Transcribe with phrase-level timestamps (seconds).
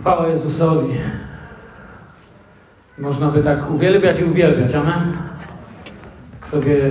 [0.00, 0.94] Chwała Jezusowi.
[2.98, 5.12] Można by tak uwielbiać i uwielbiać, amen?
[6.32, 6.90] Tak sobie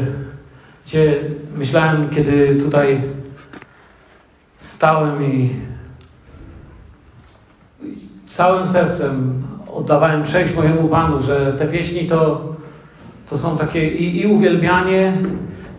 [0.86, 1.22] gdzie
[1.58, 3.02] myślałem, kiedy tutaj
[4.58, 5.50] stałem i
[8.28, 9.44] całym sercem
[9.74, 12.42] oddawałem cześć mojemu Panu, że te pieśni to,
[13.30, 15.14] to są takie i, i uwielbianie,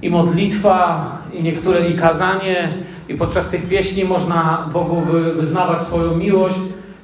[0.02, 2.68] i modlitwa, i niektóre i kazanie,
[3.08, 5.02] i podczas tych pieśni można Bogu
[5.36, 6.58] wyznawać swoją miłość,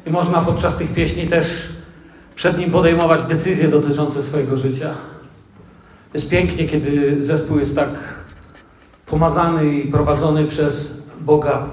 [0.08, 1.68] i można podczas tych pieśni też
[2.34, 4.90] przed Nim podejmować decyzje dotyczące swojego życia.
[6.14, 7.88] Jest pięknie, kiedy zespół jest tak
[9.06, 11.66] pomazany i prowadzony przez Boga.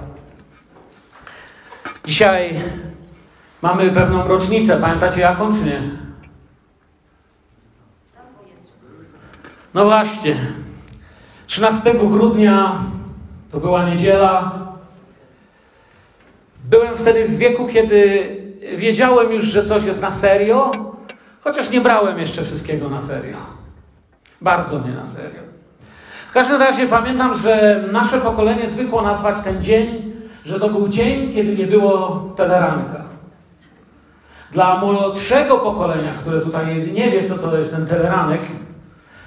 [2.05, 2.61] Dzisiaj
[3.61, 4.77] mamy pewną rocznicę.
[4.81, 5.81] Pamiętacie jaką, czy nie?
[9.73, 10.37] No właśnie.
[11.47, 12.83] 13 grudnia
[13.51, 14.64] to była niedziela.
[16.69, 18.29] Byłem wtedy w wieku, kiedy
[18.77, 20.71] wiedziałem już, że coś jest na serio,
[21.41, 23.37] chociaż nie brałem jeszcze wszystkiego na serio.
[24.41, 25.39] Bardzo nie na serio.
[26.29, 30.13] W każdym razie pamiętam, że nasze pokolenie zwykło nazwać ten dzień,
[30.45, 33.05] że to był dzień, kiedy nie było teleranka.
[34.51, 38.41] Dla młodszego pokolenia, które tutaj jest i nie wie, co to jest ten teleranek,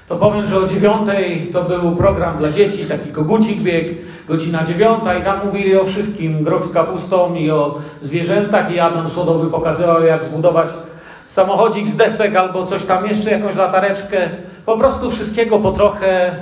[0.08, 3.86] to powiem, że o dziewiątej to był program dla dzieci, taki kogucik bieg,
[4.28, 9.08] godzina dziewiąta i tam mówili o wszystkim, grok z kapustą i o zwierzętach i Adam
[9.08, 10.68] Słodowy pokazywał, jak zbudować
[11.26, 14.30] samochodzik z desek albo coś tam jeszcze, jakąś latareczkę.
[14.66, 16.36] Po prostu wszystkiego po trochę.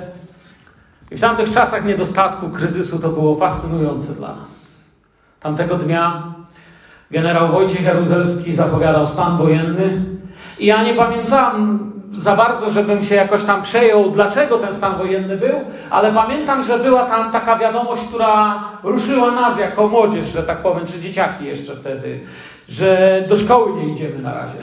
[1.10, 4.80] I w tamtych czasach niedostatku, kryzysu to było fascynujące dla nas.
[5.40, 6.34] Tamtego dnia
[7.10, 10.02] generał Wojciech Jaruzelski zapowiadał stan wojenny
[10.58, 15.36] i ja nie pamiętam za bardzo, żebym się jakoś tam przejął, dlaczego ten stan wojenny
[15.36, 20.58] był, ale pamiętam, że była tam taka wiadomość, która ruszyła nas jako młodzież, że tak
[20.58, 22.20] powiem, czy dzieciaki jeszcze wtedy,
[22.68, 24.58] że do szkoły nie idziemy na razie.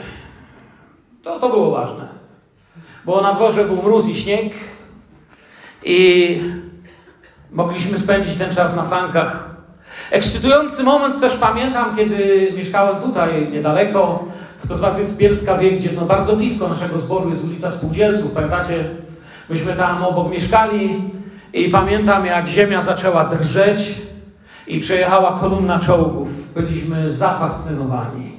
[1.22, 2.08] To, to było ważne.
[3.04, 4.52] Bo na dworze był mróz i śnieg
[5.84, 6.40] i
[7.50, 9.54] mogliśmy spędzić ten czas na sankach.
[10.10, 14.24] Ekscytujący moment też pamiętam, kiedy mieszkałem tutaj niedaleko.
[14.64, 17.70] Kto z Was jest z Bielska wie, gdzie no bardzo blisko naszego zboru jest ulica
[17.70, 18.32] Spółdzielców.
[18.32, 18.90] Pamiętacie?
[19.48, 21.10] Myśmy tam obok mieszkali
[21.52, 23.94] i pamiętam, jak ziemia zaczęła drżeć
[24.66, 26.54] i przejechała kolumna czołgów.
[26.54, 28.36] Byliśmy zafascynowani.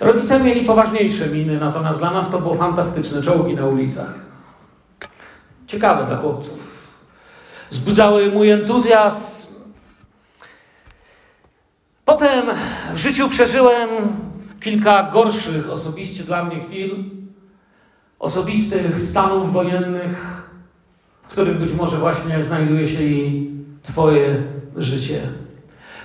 [0.00, 3.22] Rodzice mieli poważniejsze miny, natomiast dla nas to było fantastyczne.
[3.22, 4.14] Czołgi na ulicach.
[5.66, 6.80] Ciekawe dla chłopców.
[7.70, 9.54] Zbudzały mój entuzjazm.
[12.04, 12.44] Potem
[12.94, 13.88] w życiu przeżyłem
[14.60, 16.90] kilka gorszych osobiście dla mnie chwil,
[18.18, 20.42] osobistych stanów wojennych,
[21.22, 23.50] w których być może właśnie znajduje się i
[23.82, 24.42] Twoje
[24.76, 25.20] życie.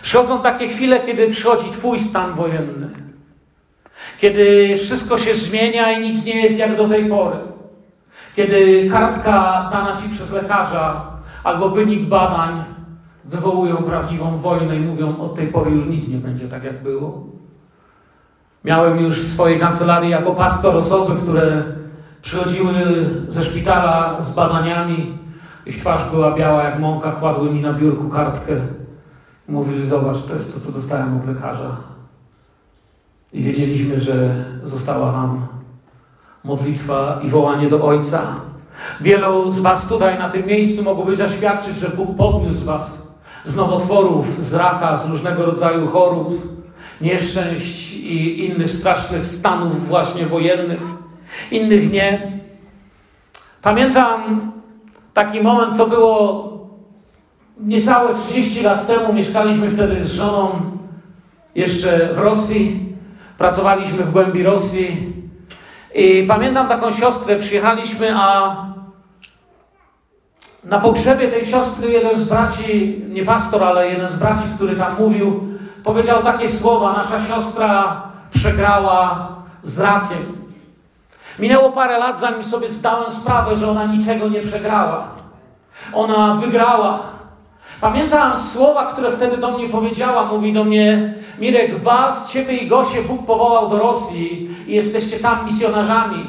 [0.01, 2.89] Przychodzą takie chwile, kiedy przychodzi Twój stan wojenny.
[4.21, 7.37] Kiedy wszystko się zmienia i nic nie jest jak do tej pory.
[8.35, 11.11] Kiedy kartka dana Ci przez lekarza
[11.43, 12.63] albo wynik badań
[13.25, 17.34] wywołują prawdziwą wojnę i mówią, od tej pory już nic nie będzie tak, jak było.
[18.65, 21.63] Miałem już w swojej kancelarii jako pastor osoby, które
[22.21, 22.73] przychodziły
[23.27, 25.17] ze szpitala z badaniami.
[25.65, 28.53] Ich twarz była biała jak mąka, kładły mi na biurku kartkę.
[29.47, 31.77] Mówili, zobacz, to jest to, co dostałem od lekarza.
[33.33, 35.47] I wiedzieliśmy, że została nam
[36.43, 38.21] modlitwa i wołanie do Ojca.
[39.01, 43.07] Wielu z Was tutaj na tym miejscu mogłoby zaświadczyć, że Bóg podniósł Was
[43.45, 46.54] z nowotworów, z raka, z różnego rodzaju chorób,
[47.01, 50.81] nieszczęść i innych strasznych stanów właśnie wojennych,
[51.51, 52.31] innych nie.
[53.61, 54.51] Pamiętam
[55.13, 56.51] taki moment, to było
[57.59, 60.61] niecałe 30 lat temu, mieszkaliśmy wtedy z żoną
[61.55, 62.95] jeszcze w Rosji,
[63.37, 65.13] pracowaliśmy w głębi Rosji.
[65.95, 68.55] I pamiętam taką siostrę, przyjechaliśmy, a
[70.63, 74.97] na pogrzebie tej siostry jeden z braci, nie pastor, ale jeden z braci, który tam
[74.97, 75.54] mówił,
[75.85, 78.01] powiedział takie słowa: Nasza siostra
[78.33, 79.27] przegrała
[79.63, 80.45] z rakiem.
[81.39, 85.07] Minęło parę lat, zanim sobie zdałem sprawę, że ona niczego nie przegrała.
[85.93, 86.99] Ona wygrała.
[87.81, 90.25] Pamiętam słowa, które wtedy do mnie powiedziała.
[90.25, 95.45] Mówi do mnie: Mirek, was, ciebie i Gosię Bóg powołał do Rosji i jesteście tam
[95.45, 96.25] misjonarzami.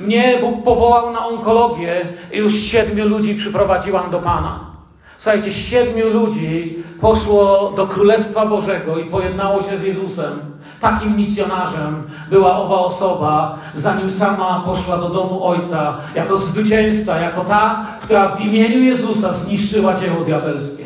[0.00, 4.69] Mnie Bóg powołał na onkologię i już siedmiu ludzi przyprowadziłam do Pana.
[5.22, 10.40] Słuchajcie, siedmiu ludzi poszło do Królestwa Bożego i pojednało się z Jezusem.
[10.80, 17.86] Takim misjonarzem była owa osoba, zanim sama poszła do domu Ojca, jako zwycięzca, jako ta,
[18.02, 20.84] która w imieniu Jezusa zniszczyła dzieło diabelskie.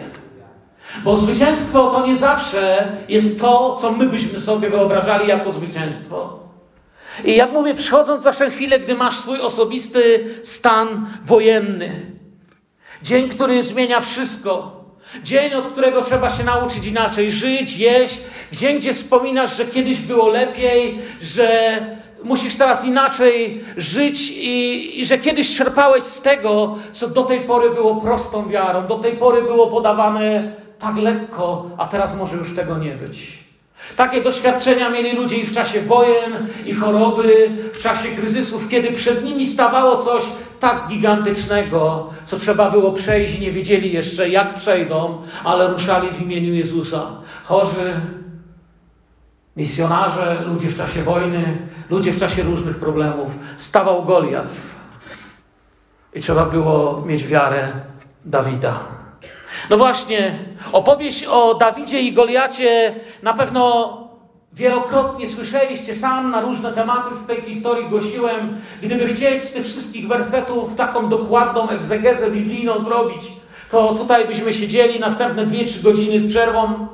[1.04, 6.38] Bo zwycięstwo to nie zawsze jest to, co my byśmy sobie wyobrażali jako zwycięstwo.
[7.24, 12.13] I jak mówię, przychodząc zawsze chwilę, gdy masz swój osobisty stan wojenny,
[13.04, 14.84] dzień, który zmienia wszystko,
[15.22, 18.20] dzień, od którego trzeba się nauczyć inaczej żyć, jeść,
[18.52, 21.78] dzień, gdzie wspominasz, że kiedyś było lepiej, że
[22.22, 27.70] musisz teraz inaczej żyć i, i, że kiedyś czerpałeś z tego, co do tej pory
[27.70, 32.78] było prostą wiarą, do tej pory było podawane tak lekko, a teraz może już tego
[32.78, 33.44] nie być.
[33.96, 39.24] Takie doświadczenia mieli ludzie i w czasie wojen, i choroby, w czasie kryzysów, kiedy przed
[39.24, 40.24] nimi stawało coś
[40.64, 46.54] tak gigantycznego, co trzeba było przejść, nie wiedzieli jeszcze jak przejdą, ale ruszali w imieniu
[46.54, 47.06] Jezusa.
[47.44, 47.92] Chorzy,
[49.56, 51.58] misjonarze, ludzie w czasie wojny,
[51.90, 53.30] ludzie w czasie różnych problemów.
[53.56, 54.52] Stawał Goliat
[56.14, 57.68] i trzeba było mieć wiarę
[58.24, 58.78] Dawida.
[59.70, 60.38] No właśnie,
[60.72, 64.03] opowieść o Dawidzie i Goliacie na pewno
[64.54, 68.56] wielokrotnie słyszeliście sam na różne tematy z tej historii głosiłem.
[68.82, 73.32] Gdyby chcieć z tych wszystkich wersetów taką dokładną egzegezę biblijną zrobić,
[73.70, 76.86] to tutaj byśmy siedzieli następne 2-3 godziny z przerwą.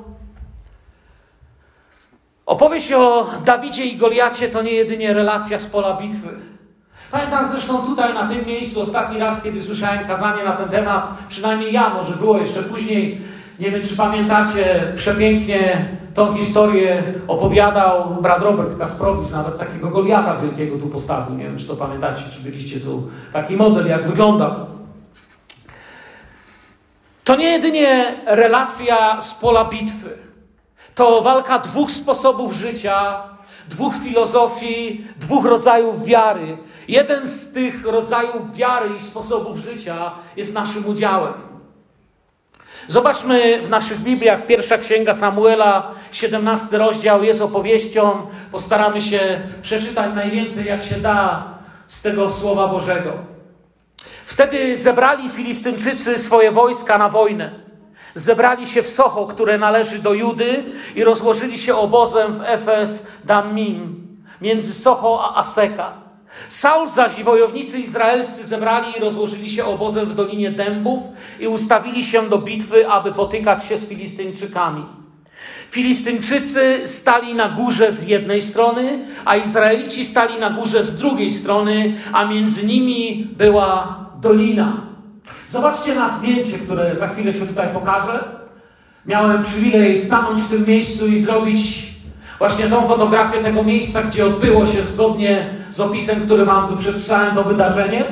[2.47, 6.29] Opowieść o Dawidzie i Goliacie to nie jedynie relacja z pola bitwy.
[7.11, 11.73] Pamiętam zresztą tutaj na tym miejscu ostatni raz, kiedy słyszałem kazanie na ten temat, przynajmniej
[11.73, 13.21] ja, może było jeszcze później,
[13.61, 20.79] nie wiem czy pamiętacie, przepięknie tą historię opowiadał brat Robert Kasprowicz, nawet takiego Goliata wielkiego
[20.79, 21.37] tu postawił.
[21.37, 23.09] Nie wiem czy to pamiętacie, czy byliście tu.
[23.33, 24.67] Taki model, jak wygląda.
[27.25, 30.19] To nie jedynie relacja z pola bitwy.
[30.95, 33.23] To walka dwóch sposobów życia,
[33.69, 36.59] dwóch filozofii, dwóch rodzajów wiary.
[36.89, 41.50] Jeden z tych rodzajów wiary i sposobów życia jest naszym udziałem.
[42.91, 48.27] Zobaczmy w naszych Bibliach, pierwsza księga Samuela, 17 rozdział jest opowieścią.
[48.53, 51.45] Postaramy się przeczytać najwięcej, jak się da
[51.89, 53.13] z tego słowa Bożego.
[54.27, 57.51] Wtedy zebrali Filistynczycy swoje wojska na wojnę.
[58.15, 60.65] Zebrali się w Socho, które należy do Judy,
[60.95, 64.07] i rozłożyli się obozem w Efes Dammim,
[64.41, 65.93] między Socho a Aseka.
[66.49, 71.01] Saul zaś i wojownicy izraelscy zebrali i rozłożyli się obozem w Dolinie Dębów
[71.41, 74.85] i ustawili się do bitwy, aby potykać się z Filistyńczykami.
[75.71, 81.95] Filistyńczycy stali na górze z jednej strony, a Izraelici stali na górze z drugiej strony,
[82.13, 84.87] a między nimi była dolina.
[85.49, 88.25] Zobaczcie na zdjęcie, które za chwilę się tutaj pokażę.
[89.07, 91.90] Miałem przywilej stanąć w tym miejscu i zrobić
[92.41, 97.35] właśnie tą fotografię tego miejsca, gdzie odbyło się zgodnie z opisem, który Wam tu przeczytałem,
[97.35, 98.05] to wydarzenie.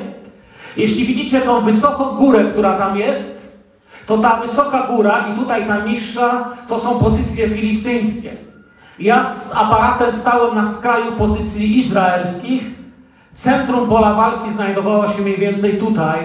[0.77, 3.59] Jeśli widzicie tą wysoką górę, która tam jest,
[4.05, 8.31] to ta wysoka góra i tutaj ta niższa to są pozycje filistyńskie.
[8.99, 12.63] Ja z aparatem stałem na skraju pozycji izraelskich.
[13.35, 16.19] Centrum pola walki znajdowało się mniej więcej tutaj,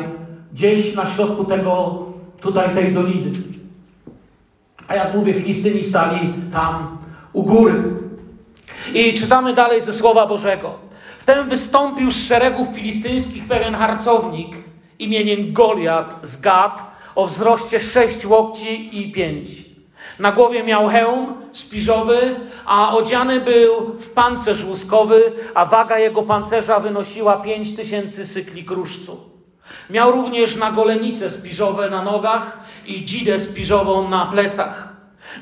[0.52, 2.02] gdzieś na środku tego,
[2.40, 3.30] tutaj tej doliny.
[4.88, 7.03] A jak mówię, Filistyni stali tam
[7.34, 7.82] u góry.
[8.94, 10.74] I czytamy dalej ze Słowa Bożego.
[11.18, 14.56] Wtem wystąpił z szeregów filistyńskich pewien harcownik
[14.98, 16.82] imieniem Goliat z Gad
[17.14, 19.48] o wzroście sześć łokci i pięć.
[20.18, 22.36] Na głowie miał hełm spiżowy,
[22.66, 29.20] a odziany był w pancerz łuskowy, a waga jego pancerza wynosiła pięć tysięcy sykli kruszcu.
[29.90, 34.93] Miał również na golenice spiżowe na nogach i dzidę spiżową na plecach.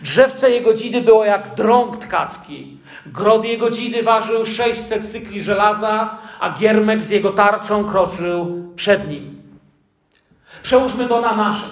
[0.02, 2.78] Drzewce jego dzidy było jak drąg tkacki.
[3.06, 9.42] Grod jego dzidy ważył 600 cykli żelaza, a giermek z jego tarczą kroczył przed nim.
[10.62, 11.66] Przełóżmy to na nasze.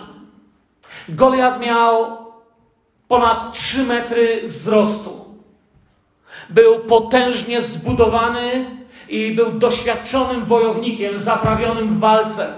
[1.08, 2.18] Goliat miał
[3.08, 5.24] ponad 3 metry wzrostu.
[6.50, 8.66] Był potężnie zbudowany
[9.08, 12.54] i był doświadczonym wojownikiem, zaprawionym w walce.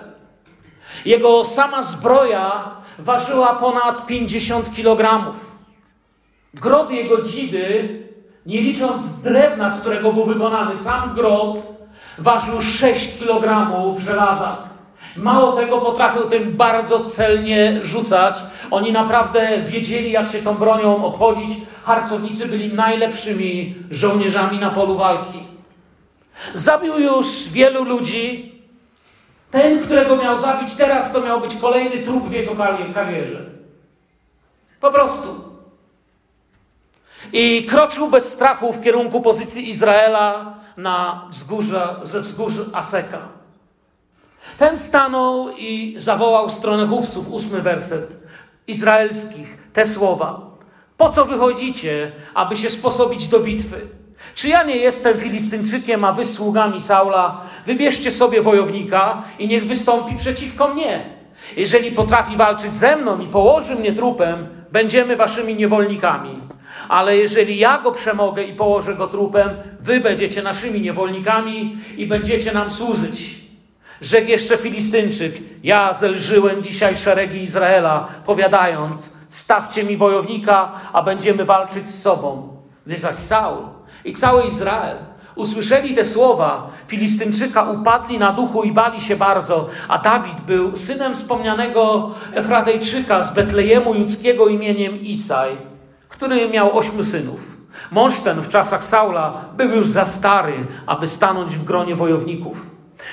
[1.04, 5.51] Jego sama zbroja ważyła ponad 50 kilogramów.
[6.54, 8.00] Grot jego dzidy,
[8.46, 11.58] nie licząc drewna, z którego był wykonany sam grot,
[12.18, 14.56] ważył 6 kg żelaza.
[15.16, 18.38] Mało tego, potrafił tym bardzo celnie rzucać.
[18.70, 21.58] Oni naprawdę wiedzieli, jak się tą bronią obchodzić.
[21.84, 25.38] Harcownicy byli najlepszymi żołnierzami na polu walki.
[26.54, 28.52] Zabił już wielu ludzi.
[29.50, 32.56] Ten, którego miał zabić teraz, to miał być kolejny trup w jego
[32.94, 33.46] karierze.
[34.80, 35.51] Po prostu.
[37.32, 43.18] I kroczył bez strachu w kierunku pozycji Izraela na wzgórza, ze wzgórz Aseka.
[44.58, 48.08] Ten stanął i zawołał stronę chówców, ósmy werset.
[48.66, 50.40] izraelskich te słowa:
[50.96, 53.80] Po co wychodzicie, aby się sposobić do bitwy?
[54.34, 57.40] Czy ja nie jestem Filistynczykiem, a wy sługami Saula?
[57.66, 61.04] Wybierzcie sobie wojownika i niech wystąpi przeciwko mnie.
[61.56, 66.40] Jeżeli potrafi walczyć ze mną i położy mnie trupem, będziemy waszymi niewolnikami.
[66.88, 69.50] Ale jeżeli ja go przemogę i położę go trupem,
[69.80, 73.42] wy będziecie naszymi niewolnikami i będziecie nam służyć.
[74.00, 81.90] Rzekł jeszcze Filistynczyk, ja zelżyłem dzisiaj szeregi Izraela, powiadając, stawcie mi wojownika, a będziemy walczyć
[81.90, 82.56] z sobą.
[82.86, 83.62] Gdyż zaś Saul
[84.04, 84.96] i cały Izrael
[85.34, 91.14] usłyszeli te słowa Filistynczyka, upadli na duchu i bali się bardzo, a Dawid był synem
[91.14, 95.56] wspomnianego Efratejczyka z Betlejemu judzkiego imieniem Isaj,
[96.22, 97.40] który miał ośmiu synów.
[97.90, 100.54] Mąż ten w czasach Saula był już za stary,
[100.86, 102.66] aby stanąć w gronie wojowników.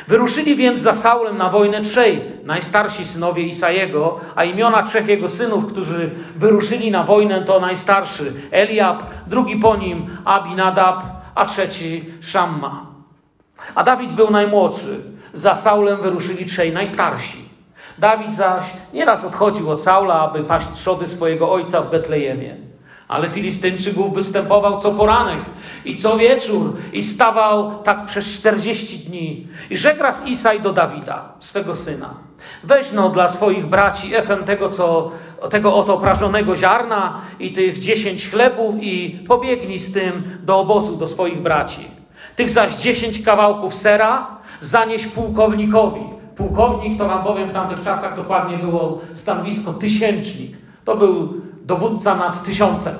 [0.08, 5.68] Wyruszyli więc za Saulem na wojnę trzej najstarsi synowie Isajego, a imiona trzech jego synów,
[5.68, 11.04] którzy wyruszyli na wojnę, to najstarszy Eliab, drugi po nim Abinadab,
[11.36, 12.86] a trzeci Szamma.
[13.76, 15.02] A Dawid był najmłodszy.
[15.34, 17.50] Za Saulem wyruszyli trzej najstarsi.
[17.98, 22.69] Dawid zaś nieraz odchodził od Saula, aby paść trzody swojego ojca w Betlejemie.
[23.10, 25.40] Ale Filistynczyków występował co poranek
[25.86, 29.48] i co wieczór i stawał tak przez 40 dni.
[29.70, 32.14] I rzekł raz Isaj do Dawida, swego syna,
[32.64, 35.12] weź no dla swoich braci efem tego, co,
[35.50, 41.08] tego oto prażonego ziarna i tych dziesięć chlebów i pobiegnij z tym do obozu do
[41.08, 41.88] swoich braci.
[42.36, 44.28] Tych zaś dziesięć kawałków sera
[44.62, 46.02] zanieś pułkownikowi.
[46.36, 50.58] Pułkownik to wam powiem w tamtych czasach dokładnie było stanowisko tysięcznik.
[50.86, 51.34] To był
[51.70, 52.96] dowódca nad tysiącem.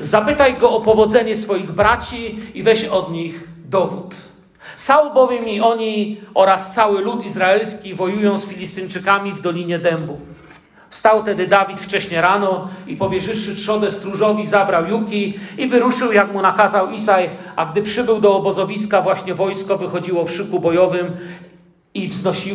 [0.00, 4.14] Zapytaj go o powodzenie swoich braci i weź od nich dowód.
[4.76, 10.20] Saul bowiem i oni oraz cały lud izraelski wojują z Filistynczykami w Dolinie Dębów.
[10.90, 16.42] Wstał tedy Dawid wcześnie rano i powierzywszy trzodę stróżowi zabrał Juki i wyruszył, jak mu
[16.42, 21.16] nakazał Isaj, a gdy przybył do obozowiska, właśnie wojsko wychodziło w szyku bojowym
[21.94, 22.08] i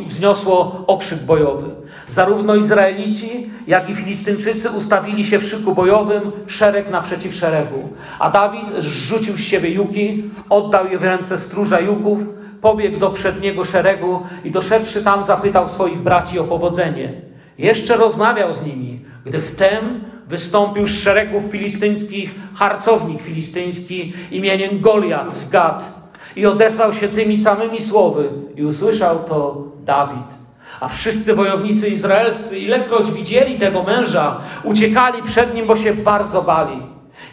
[0.07, 1.69] wzniosło okrzyk bojowy.
[2.09, 7.89] Zarówno Izraelici, jak i Filistynczycy ustawili się w szyku bojowym, szereg naprzeciw szeregu.
[8.19, 12.19] A Dawid zrzucił z siebie juki, oddał je w ręce stróża juków,
[12.61, 17.13] pobiegł do przedniego szeregu i doszedłszy tam zapytał swoich braci o powodzenie.
[17.57, 25.49] Jeszcze rozmawiał z nimi, gdy wtem wystąpił z szeregów filistyńskich harcownik filistyński imieniem Goliat z
[25.49, 25.99] Gad
[26.35, 30.39] i odezwał się tymi samymi słowy i usłyszał to Dawid.
[30.79, 36.81] A wszyscy wojownicy izraelscy, ilekroć widzieli tego męża, uciekali przed nim, bo się bardzo bali.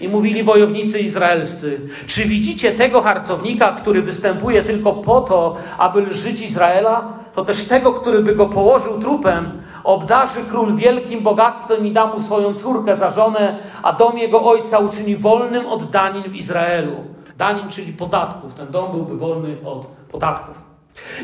[0.00, 6.41] I mówili wojownicy izraelscy: Czy widzicie tego harcownika, który występuje tylko po to, aby lżyć
[6.41, 7.12] Izraela?
[7.35, 12.21] To też tego, który by go położył trupem, obdarzy król wielkim bogactwem i da mu
[12.21, 17.16] swoją córkę za żonę, a dom jego ojca uczyni wolnym od danin w Izraelu.
[17.37, 18.55] Danin, czyli podatków.
[18.55, 20.62] Ten dom byłby wolny od podatków.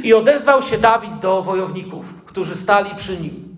[0.03, 3.57] I odezwał się Dawid do wojowników, którzy stali przy nim.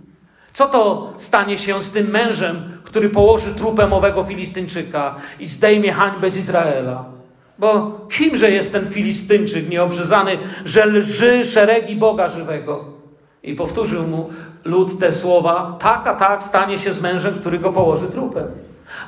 [0.53, 6.31] Co to stanie się z tym mężem, który położy trupem owego Filistynczyka i zdejmie hańbę
[6.31, 7.05] z Izraela?
[7.59, 12.85] Bo kimże jest ten Filistynczyk nieobrzezany, że lży szeregi Boga żywego?
[13.43, 14.31] I powtórzył mu
[14.65, 18.47] lud te słowa: tak, a tak stanie się z mężem, który go położy trupem.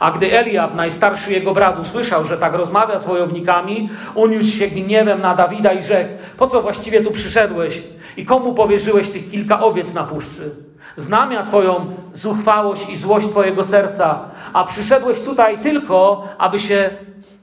[0.01, 5.21] A gdy Eliab, najstarszy jego brat, usłyszał, że tak rozmawia z wojownikami, uniósł się gniewem
[5.21, 7.83] na Dawida i rzekł: Po co właściwie tu przyszedłeś
[8.17, 10.51] i komu powierzyłeś tych kilka owiec na puszczy?
[10.97, 14.21] Znam ja Twoją zuchwałość i złość Twojego serca,
[14.53, 16.91] a przyszedłeś tutaj tylko, aby się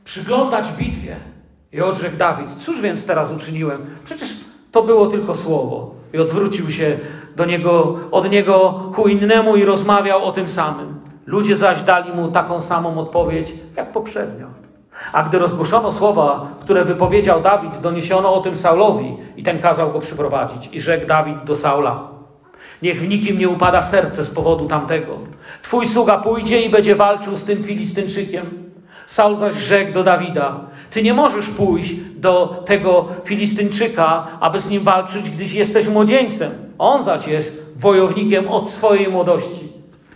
[0.06, 1.16] przyglądać bitwie.
[1.74, 3.86] I odrzekł Dawid: Cóż więc teraz uczyniłem?
[4.06, 4.30] Przecież
[4.72, 5.96] to było tylko słowo.
[6.14, 7.00] I odwrócił się
[7.36, 11.03] do niego, od niego ku innemu i rozmawiał o tym samym.
[11.26, 14.48] Ludzie zaś dali mu taką samą odpowiedź jak poprzednio.
[15.14, 20.00] A gdy rozgłoszono słowa, które wypowiedział Dawid, doniesiono o tym Saulowi i ten kazał go
[20.00, 20.76] przyprowadzić.
[20.76, 22.08] I rzekł Dawid do Saula:
[22.82, 25.18] Niech w nikim nie upada serce z powodu tamtego.
[25.64, 28.74] Twój sługa pójdzie i będzie walczył z tym Filistynczykiem.
[29.08, 30.60] Saul zaś rzekł do Dawida:
[30.92, 36.52] Ty nie możesz pójść do tego Filistynczyka, aby z nim walczyć, gdyż jesteś młodzieńcem.
[36.78, 39.74] On zaś jest wojownikiem od swojej młodości.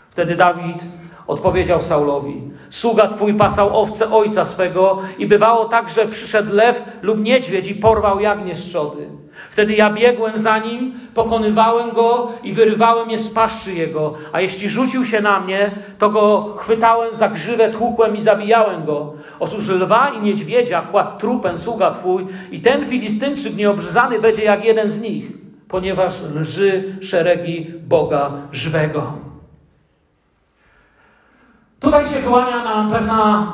[0.10, 0.84] Wtedy Dawid
[1.28, 7.20] odpowiedział Saulowi: Sługa twój pasał owce ojca swego, i bywało tak, że przyszedł lew lub
[7.20, 9.08] niedźwiedź i porwał jagnię z trzody.
[9.52, 14.70] Wtedy ja biegłem za nim, pokonywałem go i wyrywałem je z paszczy jego, a jeśli
[14.70, 19.14] rzucił się na mnie, to go chwytałem za grzywę, tłukłem i zabijałem go.
[19.40, 24.90] Otóż lwa i niedźwiedzia kładł trupem sługa twój i ten Filistynczyk nieobrzezany będzie jak jeden
[24.90, 25.32] z nich,
[25.68, 29.27] ponieważ lży szeregi Boga żywego.
[31.80, 33.54] Tutaj się kłania nam pewna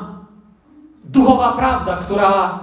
[1.04, 2.58] duchowa prawda, która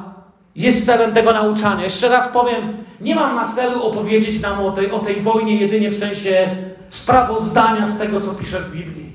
[0.55, 1.83] jest celem tego nauczania.
[1.83, 5.91] Jeszcze raz powiem, nie mam na celu opowiedzieć nam o tej, o tej wojnie jedynie
[5.91, 6.55] w sensie
[6.89, 9.11] sprawozdania z tego, co pisze w Biblii.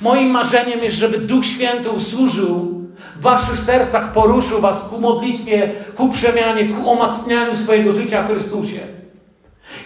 [0.00, 2.84] Moim marzeniem jest, żeby Duch Święty usłużył
[3.16, 8.97] w waszych sercach, poruszył was ku modlitwie, ku przemianie, ku omacnianiu swojego życia w Chrystusie.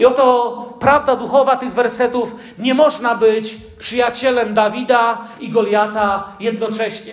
[0.00, 7.12] I oto prawda duchowa tych wersetów nie można być przyjacielem Dawida i Goliata jednocześnie.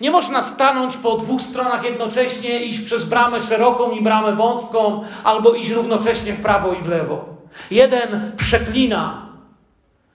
[0.00, 5.52] Nie można stanąć po dwóch stronach jednocześnie, iść przez bramę szeroką i bramę wąską, albo
[5.52, 7.24] iść równocześnie w prawo i w lewo.
[7.70, 9.26] Jeden przeklina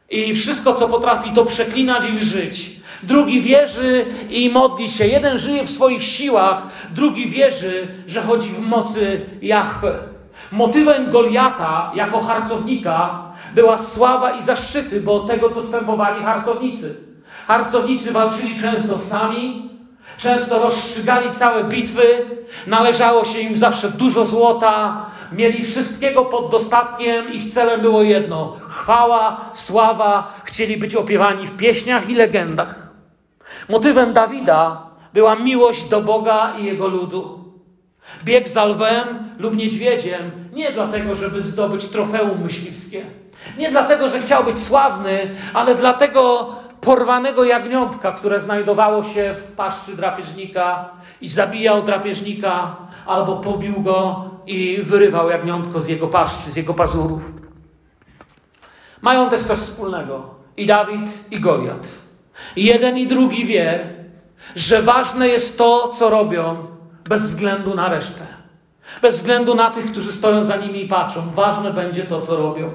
[0.10, 2.72] i wszystko, co potrafi, to przeklinać i żyć.
[3.04, 5.08] Drugi wierzy i modli się.
[5.08, 10.17] Jeden żyje w swoich siłach, drugi wierzy, że chodzi w mocy Jahwe.
[10.52, 13.24] Motywem Goliata jako harcownika
[13.56, 16.96] była sława i zaszczyty, bo tego dostępowali harcownicy.
[17.48, 19.70] Harcownicy walczyli często sami,
[20.18, 22.26] często rozstrzygali całe bitwy,
[22.68, 29.42] należało się im zawsze dużo złota, mieli wszystkiego pod dostatkiem, ich celem było jedno: chwała,
[29.54, 32.94] sława, chcieli być opiewani w pieśniach i legendach.
[33.70, 34.82] Motywem Dawida
[35.14, 37.37] była miłość do Boga i jego ludu.
[38.24, 39.08] Bieg za lwem
[39.40, 43.06] lub niedźwiedziem nie dlatego, żeby zdobyć trofeum myśliwskie.
[43.58, 46.50] Nie dlatego, że chciał być sławny, ale dlatego
[46.82, 50.90] porwanego jagniątka, które znajdowało się w paszczy drapieżnika
[51.22, 57.22] i zabijał drapieżnika, albo pobił go i wyrywał jagniątko z jego paszczy, z jego pazurów.
[59.02, 60.36] Mają też coś wspólnego.
[60.58, 61.88] I Dawid, i Goliat.
[62.56, 63.90] Jeden i drugi wie,
[64.56, 66.77] że ważne jest to, co robią,
[67.08, 68.26] bez względu na resztę.
[69.02, 71.32] Bez względu na tych, którzy stoją za nimi i patrzą.
[71.36, 72.72] Ważne będzie to, co robią.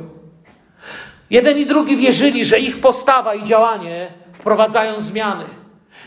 [1.31, 5.45] Jeden i drugi wierzyli, że ich postawa i działanie wprowadzają zmiany.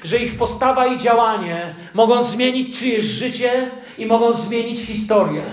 [0.03, 5.44] Że ich postawa i działanie mogą zmienić czyjeś życie i mogą zmienić historię.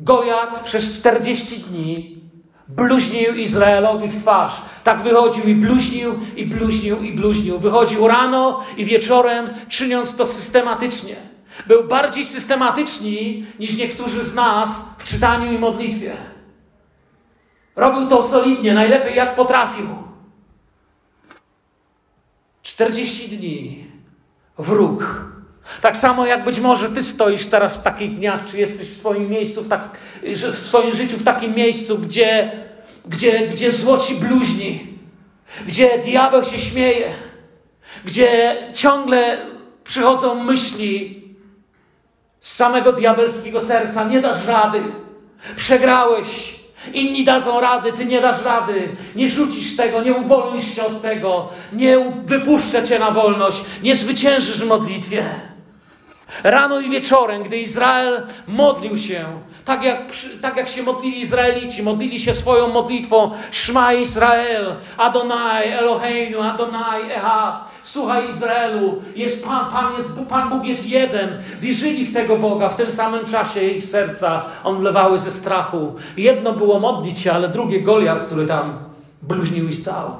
[0.00, 2.21] Goliat przez 40 dni
[2.76, 4.62] bluźnił Izraelowi w twarz.
[4.84, 7.58] Tak wychodził i bluźnił, i bluźnił, i bluźnił.
[7.58, 11.16] Wychodził rano i wieczorem, czyniąc to systematycznie.
[11.66, 13.10] Był bardziej systematyczny
[13.58, 16.12] niż niektórzy z nas w czytaniu i modlitwie.
[17.76, 19.86] Robił to solidnie, najlepiej jak potrafił.
[22.62, 23.86] 40 dni.
[24.58, 25.31] Wróg.
[25.80, 29.30] Tak samo jak być może ty stoisz teraz w takich dniach, czy jesteś w swoim
[29.30, 29.90] miejscu, w, tak,
[30.52, 32.52] w swoim życiu w takim miejscu, gdzie,
[33.06, 34.86] gdzie, gdzie złoci bluźni,
[35.66, 37.10] gdzie diabeł się śmieje,
[38.04, 39.38] gdzie ciągle
[39.84, 41.22] przychodzą myśli
[42.40, 44.04] z samego diabelskiego serca.
[44.04, 44.80] Nie dasz rady,
[45.56, 46.62] przegrałeś,
[46.94, 48.88] Inni dadzą rady, ty nie dasz rady.
[49.16, 54.60] Nie rzucisz tego, nie uwolnisz się od tego, nie wypuszczę cię na wolność, nie zwyciężysz
[54.60, 55.51] w modlitwie.
[56.44, 59.24] Rano i wieczorem, gdy Izrael modlił się,
[59.64, 59.98] tak jak,
[60.42, 67.64] tak jak się modlili Izraelici, modlili się swoją modlitwą Szma Izrael, Adonai, Eloheinu, Adonai, Ehad.
[67.82, 71.42] Słuchaj Izraelu, jest Pan, Pan, jest, Pan Bóg jest jeden.
[71.60, 75.94] Wierzyli w tego Boga, w tym samym czasie ich serca omdlewały ze strachu.
[76.16, 78.78] Jedno było modlić się, ale drugie Goliat, który tam
[79.22, 80.16] bluźnił i stał.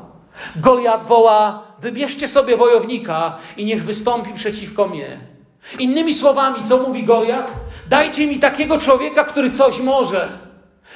[0.57, 5.32] Goliat woła, wybierzcie sobie wojownika i niech wystąpi przeciwko mnie.
[5.79, 7.53] Innymi słowami, co mówi Goliat?
[7.89, 10.29] Dajcie mi takiego człowieka, który coś może.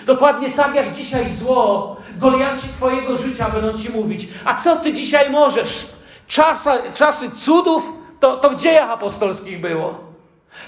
[0.07, 4.29] Dokładnie tak jak dzisiaj zło, Goliaci Twojego życia będą Ci mówić.
[4.45, 5.87] A co Ty dzisiaj możesz?
[6.27, 7.85] Czasy, czasy cudów
[8.21, 9.95] to, to w dziejach apostolskich było.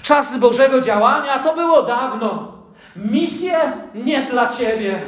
[0.03, 2.51] Czasy Bożego działania to było dawno.
[2.95, 3.59] Misje
[3.95, 5.01] nie dla Ciebie.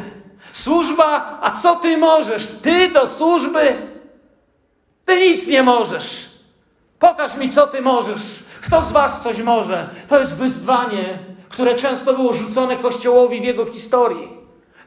[0.54, 2.48] Służba, a co Ty możesz?
[2.48, 3.76] Ty do służby?
[5.06, 6.30] Ty nic nie możesz.
[7.00, 8.22] Pokaż mi, co Ty możesz.
[8.62, 9.90] Kto z Was coś może?
[10.10, 11.20] To jest wyzwanie,
[11.50, 14.28] które często było rzucone Kościołowi w jego historii.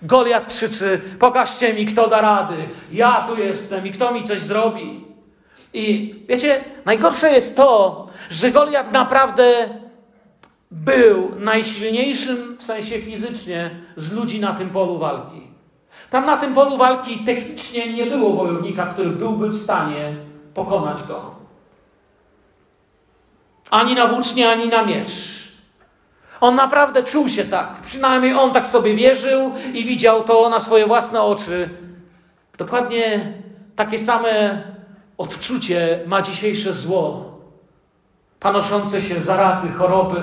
[0.02, 2.54] Goliat krzyczy: Pokażcie mi, kto da rady.
[2.92, 5.04] Ja tu jestem i kto mi coś zrobi.
[5.74, 9.68] I wiecie, najgorsze jest to, że Goliat naprawdę
[10.70, 15.40] był najsilniejszym w sensie fizycznie z ludzi na tym polu walki.
[16.10, 20.16] Tam na tym polu walki technicznie nie było wojownika, który byłby w stanie
[20.54, 21.43] pokonać go.
[23.74, 25.10] Ani na włócznie, ani na miecz.
[26.40, 27.68] On naprawdę czuł się tak.
[27.86, 31.68] Przynajmniej on tak sobie wierzył i widział to na swoje własne oczy.
[32.58, 33.32] Dokładnie
[33.76, 34.62] takie same
[35.18, 37.34] odczucie ma dzisiejsze zło.
[38.40, 40.20] Panoszące się zarazy, choroby,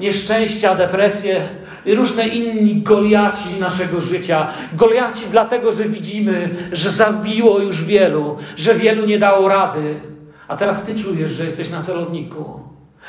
[0.00, 1.48] nieszczęścia, depresje
[1.86, 4.46] i różne inni Goliaci naszego życia.
[4.72, 9.94] Goliaci dlatego, że widzimy, że zabiło już wielu, że wielu nie dało rady.
[10.48, 12.67] A teraz ty czujesz, że jesteś na celowniku.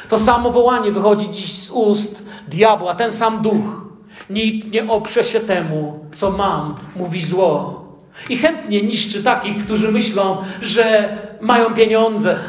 [0.09, 3.89] To samo wołanie wychodzi dziś z ust diabła, ten sam duch.
[4.29, 7.85] Nikt nie oprze się temu, co mam, mówi zło.
[8.29, 12.39] I chętnie niszczy takich, którzy myślą, że mają pieniądze,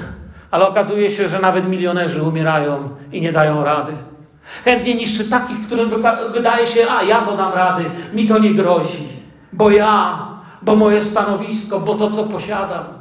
[0.50, 3.92] ale okazuje się, że nawet milionerzy umierają i nie dają rady.
[4.64, 5.90] Chętnie niszczy takich, którym
[6.32, 9.08] wydaje się, a ja to dam rady, mi to nie grozi,
[9.52, 10.18] bo ja,
[10.62, 12.99] bo moje stanowisko, bo to, co posiadam.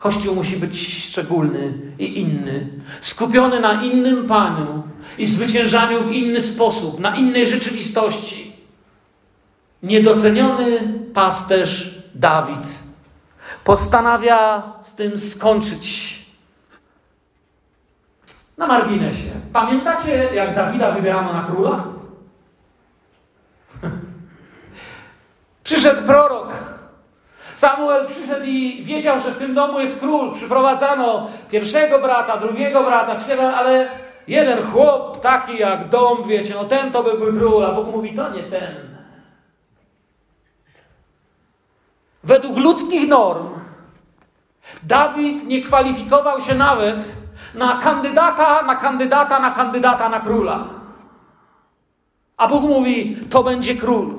[0.00, 2.68] Kościół musi być szczególny i inny,
[3.00, 4.82] skupiony na innym Panu
[5.18, 8.52] i zwyciężaniu w inny sposób, na innej rzeczywistości.
[9.82, 10.80] Niedoceniony
[11.14, 12.66] pasterz Dawid
[13.64, 16.20] postanawia z tym skończyć.
[18.58, 19.30] Na marginesie.
[19.52, 21.84] Pamiętacie, jak Dawida wybierano na króla?
[25.64, 26.69] Przyszedł prorok.
[27.60, 30.34] Samuel przyszedł i wiedział, że w tym domu jest król.
[30.34, 33.88] Przyprowadzano pierwszego brata, drugiego brata, trzeciego, ale
[34.28, 38.14] jeden chłop taki jak dom, wiecie, no ten to by był król, a Bóg mówi,
[38.14, 38.74] to nie ten.
[42.24, 43.48] Według ludzkich norm
[44.82, 47.12] Dawid nie kwalifikował się nawet
[47.54, 50.64] na kandydata, na kandydata, na kandydata na króla.
[52.36, 54.14] A Bóg mówi, to będzie król.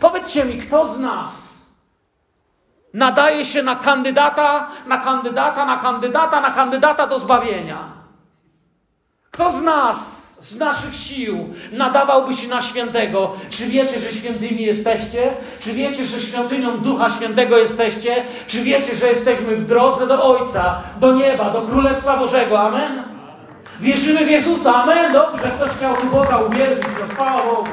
[0.00, 1.45] Powiedzcie mi, kto z nas
[2.96, 7.78] nadaje się na kandydata, na kandydata, na kandydata, na kandydata do zbawienia?
[9.30, 13.32] Kto z nas z naszych sił nadawałby się na świętego.
[13.50, 15.32] Czy wiecie, że świętymi jesteście?
[15.60, 18.24] Czy wiecie, że świątynią Ducha Świętego jesteście?
[18.46, 22.60] Czy wiecie, że jesteśmy w drodze do Ojca, do nieba, do Królestwa Bożego?
[22.60, 23.02] Amen?
[23.80, 24.74] Wierzymy w Jezusa.
[24.74, 25.12] Amen?
[25.12, 26.88] Dobrze, ktoś chciał tu Boga uwielbić.
[27.00, 27.70] No, chwała Bogu.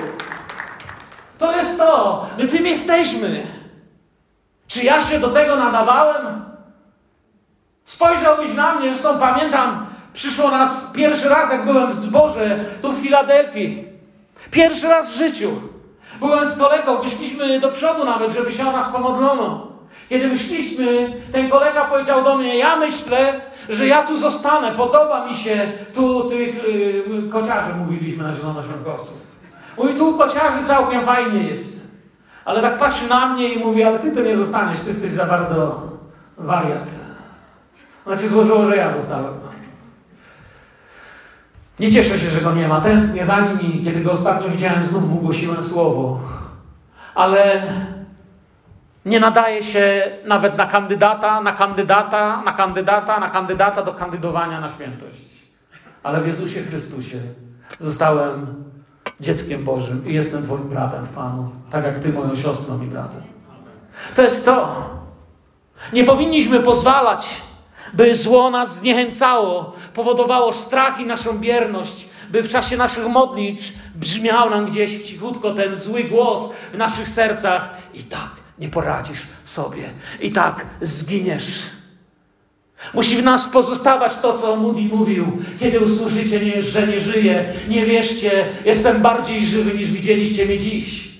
[1.37, 2.25] To jest to.
[2.37, 3.62] My tym jesteśmy.
[4.73, 6.45] Czy ja się do tego nadawałem?
[7.85, 12.99] Spojrzałbyś na mnie, zresztą pamiętam, Przyszło nas pierwszy raz, jak byłem w zborze, tu w
[12.99, 13.87] Filadelfii.
[14.51, 15.51] Pierwszy raz w życiu.
[16.19, 19.67] Byłem z kolegą, wyszliśmy do przodu nawet, żeby się o nas pomodlono.
[20.09, 25.35] Kiedy wyszliśmy, ten kolega powiedział do mnie, ja myślę, że ja tu zostanę, podoba mi
[25.35, 29.37] się tu tych yy, kociarzy, mówiliśmy na zielonoświątkowców.
[29.77, 31.82] Mówi, tu kociarzy całkiem fajnie jest.
[32.45, 35.25] Ale tak patrzy na mnie i mówi, ale ty to nie zostaniesz, ty jesteś za
[35.25, 35.81] bardzo
[36.37, 36.89] wariat.
[38.05, 39.33] Znaczy złożyło, że ja zostałem.
[41.79, 42.81] Nie cieszę się, że go nie ma.
[42.81, 46.19] Tęsknię za nim i kiedy go ostatnio widziałem, znów głosiłem słowo.
[47.15, 47.61] Ale
[49.05, 54.69] nie nadaje się nawet na kandydata, na kandydata, na kandydata, na kandydata do kandydowania na
[54.69, 55.43] świętość.
[56.03, 57.17] Ale w Jezusie Chrystusie
[57.79, 58.63] zostałem
[59.23, 63.21] dzieckiem Bożym i jestem Twoim bratem w Panu, tak jak Ty moją siostrą i bratem.
[64.15, 64.85] To jest to.
[65.93, 67.41] Nie powinniśmy pozwalać
[67.93, 74.49] by zło nas zniechęcało, powodowało strach i naszą bierność, by w czasie naszych modlitw brzmiał
[74.49, 79.83] nam gdzieś w cichutko ten zły głos w naszych sercach i tak nie poradzisz sobie,
[80.21, 81.61] i tak zginiesz.
[82.93, 87.53] Musi w nas pozostawać to, co Moody mówił, kiedy usłyszycie, nie, że nie żyję.
[87.69, 91.13] Nie wierzcie, jestem bardziej żywy niż widzieliście mnie dziś.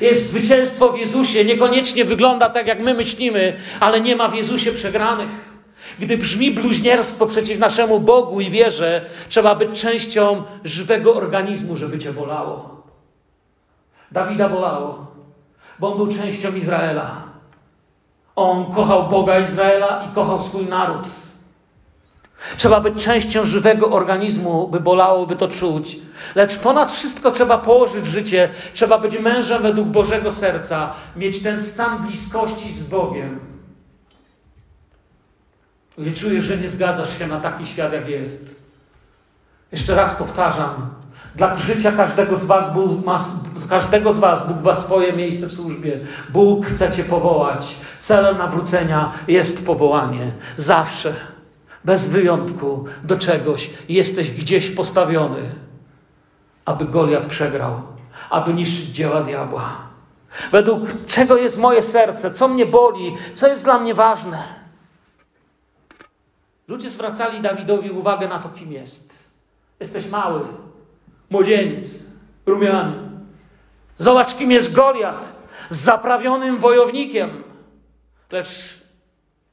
[0.00, 4.72] Jest zwycięstwo w Jezusie, niekoniecznie wygląda tak, jak my myślimy, ale nie ma w Jezusie
[4.72, 5.54] przegranych.
[5.98, 12.12] Gdy brzmi bluźnierstwo przeciw naszemu Bogu i wierze, trzeba być częścią żywego organizmu, żeby cię
[12.12, 12.82] bolało.
[14.12, 15.06] Dawida bolało,
[15.78, 17.33] bo on był częścią Izraela.
[18.36, 21.08] On kochał Boga Izraela i kochał swój naród.
[22.56, 25.96] Trzeba być częścią żywego organizmu, by bolałoby to czuć.
[26.34, 32.06] Lecz ponad wszystko trzeba położyć życie, trzeba być mężem według Bożego serca, mieć ten stan
[32.06, 33.54] bliskości z Bogiem
[35.98, 38.64] gdy czujesz, że nie zgadzasz się na taki świat, jak jest.
[39.72, 40.90] Jeszcze raz powtarzam,
[41.36, 43.18] dla życia każdego z, was ma,
[43.66, 46.00] każdego z Was Bóg ma swoje miejsce w służbie.
[46.28, 47.76] Bóg chce Cię powołać.
[48.00, 50.30] Celem nawrócenia jest powołanie.
[50.56, 51.14] Zawsze,
[51.84, 55.40] bez wyjątku, do czegoś jesteś gdzieś postawiony,
[56.64, 57.82] aby Goliat przegrał,
[58.30, 59.76] aby niszczyć dzieła diabła.
[60.52, 64.42] Według czego jest moje serce, co mnie boli, co jest dla mnie ważne.
[66.68, 69.14] Ludzie zwracali Dawidowi uwagę na to, kim jest.
[69.80, 70.40] Jesteś mały,
[71.30, 72.04] młodzieniec,
[72.46, 73.13] rumiany.
[73.98, 75.32] Zobacz, kim jest Goliat,
[75.70, 77.42] zaprawionym wojownikiem.
[78.32, 78.84] Lecz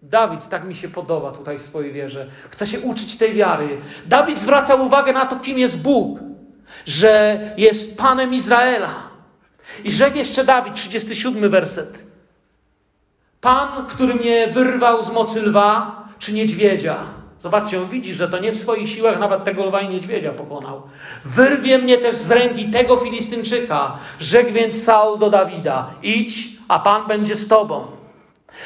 [0.01, 2.27] Dawid, tak mi się podoba tutaj w swojej wierze.
[2.49, 3.81] Chce się uczyć tej wiary.
[4.05, 6.19] Dawid zwraca uwagę na to, kim jest Bóg,
[6.85, 8.93] że jest Panem Izraela.
[9.83, 12.05] I rzekł jeszcze Dawid, 37 werset.
[13.41, 16.97] Pan, który mnie wyrwał z mocy lwa czy niedźwiedzia.
[17.43, 20.81] Zobaczcie, on widzi, że to nie w swoich siłach nawet tego lwa i niedźwiedzia pokonał.
[21.25, 23.97] Wyrwie mnie też z ręki tego Filistynczyka.
[24.19, 27.87] Rzekł więc Saul do Dawida: Idź, a Pan będzie z tobą.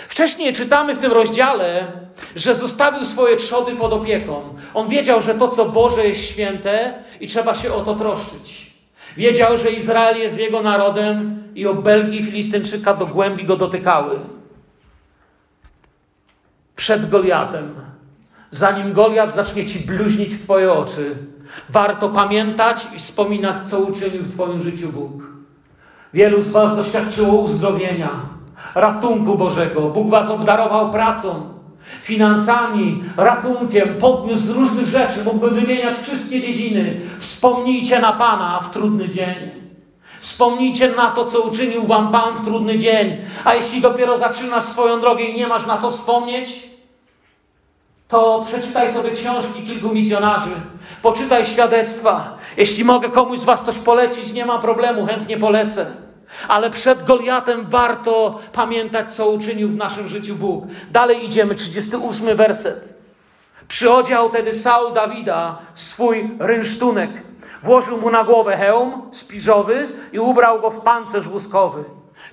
[0.10, 1.88] Wcześniej czytamy w tym rozdziale,
[2.36, 4.56] że zostawił swoje trzody pod opieką.
[4.74, 8.74] On wiedział, że to, co Boże, jest święte i trzeba się o to troszczyć.
[9.18, 14.20] Wiedział, że Izrael jest jego narodem i obelgi Filistynczyka do głębi go dotykały.
[16.76, 17.76] Przed Goliatem,
[18.56, 21.16] zanim Goliat zacznie ci bluźnić w twoje oczy,
[21.70, 25.24] warto pamiętać i wspominać, co uczynił w twoim życiu Bóg.
[26.14, 28.10] Wielu z was doświadczyło uzdrowienia,
[28.76, 29.82] ratunku Bożego.
[29.82, 31.50] Bóg was obdarował pracą,
[32.04, 35.24] finansami, ratunkiem, podniósł z różnych rzeczy.
[35.26, 37.02] Mógłby wymieniać wszystkie dziedziny.
[37.20, 39.36] Wspomnijcie na Pana w trudny dzień.
[40.20, 43.18] Wspomnijcie na to, co uczynił wam Pan w trudny dzień.
[43.46, 46.75] A jeśli dopiero zaczynasz swoją drogę i nie masz na co wspomnieć,
[48.16, 50.52] to przeczytaj sobie książki kilku misjonarzy,
[51.02, 52.38] poczytaj świadectwa.
[52.58, 55.86] Jeśli mogę komuś z Was coś polecić, nie ma problemu, chętnie polecę.
[56.48, 60.66] Ale przed Goliatem warto pamiętać, co uczynił w naszym życiu Bóg.
[60.92, 62.94] Dalej idziemy, 38 werset.
[63.68, 67.12] Przyodział wtedy Saul Dawida swój rynsztunek.
[67.64, 71.84] Włożył mu na głowę hełm spiżowy i ubrał go w pancerz łuskowy.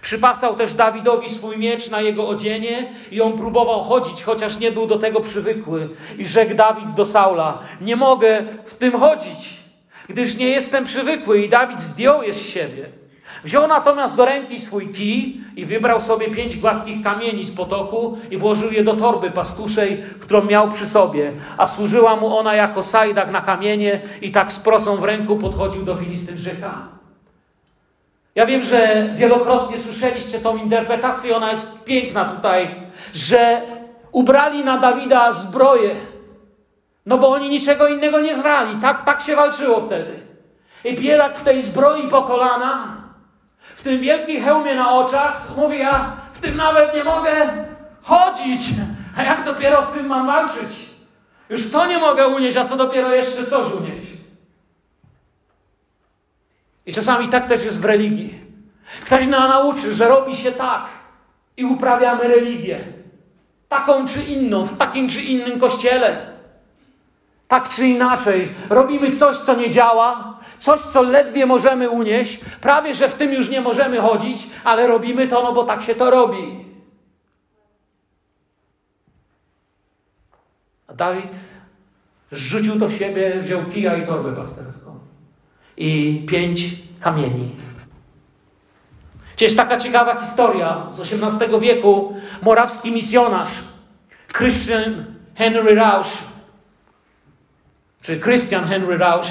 [0.02, 4.86] Przypasał też Dawidowi swój miecz na jego odzienie i on próbował chodzić, chociaż nie był
[4.86, 5.88] do tego przywykły.
[6.18, 9.60] I rzekł Dawid do Saula: Nie mogę w tym chodzić,
[10.08, 11.42] gdyż nie jestem przywykły.
[11.42, 12.88] I Dawid zdjął je z siebie.
[13.44, 18.36] Wziął natomiast do ręki swój kij i wybrał sobie pięć gładkich kamieni z potoku i
[18.36, 23.32] włożył je do torby pastuszej, którą miał przy sobie, a służyła mu ona jako sajdak
[23.32, 26.91] na kamienie i tak z prosą w ręku podchodził do Filistynczyka.
[28.35, 32.75] Ja wiem, że wielokrotnie słyszeliście tą interpretację, ona jest piękna tutaj,
[33.14, 33.62] że
[34.12, 35.95] ubrali na Dawida zbroję,
[37.07, 38.77] no bo oni niczego innego nie zrali.
[38.83, 40.11] Tak, tak się walczyło wtedy.
[40.85, 42.87] I biedak w tej zbroi po kolana,
[43.77, 47.31] w tym wielkim hełmie na oczach, mówi, ja w tym nawet nie mogę
[48.03, 48.61] chodzić,
[49.16, 50.90] a jak dopiero w tym mam walczyć?
[51.51, 54.01] Już to nie mogę unieść, a co dopiero jeszcze coś unieść.
[56.87, 58.35] I czasami tak też jest w religii.
[59.05, 60.87] Ktoś nas nauczy, że robi się tak
[61.57, 62.81] i uprawiamy religię.
[63.68, 66.16] Taką czy inną, w takim czy innym kościele.
[67.49, 73.09] Tak czy inaczej, robimy coś, co nie działa, coś, co ledwie możemy unieść, prawie że
[73.09, 76.64] w tym już nie możemy chodzić, ale robimy to, no bo tak się to robi.
[80.87, 81.33] A Dawid
[82.31, 85.01] zrzucił to w siebie, wziął kija i torbę pasterską
[85.76, 86.61] i pięć
[87.00, 87.62] kamieni.
[89.42, 92.14] Jest taka ciekawa historia z XVIII wieku.
[92.42, 93.48] Morawski misjonarz
[94.32, 95.04] Christian
[95.35, 96.22] Henry Rausch,
[98.02, 99.30] czy Christian Henry Rausch,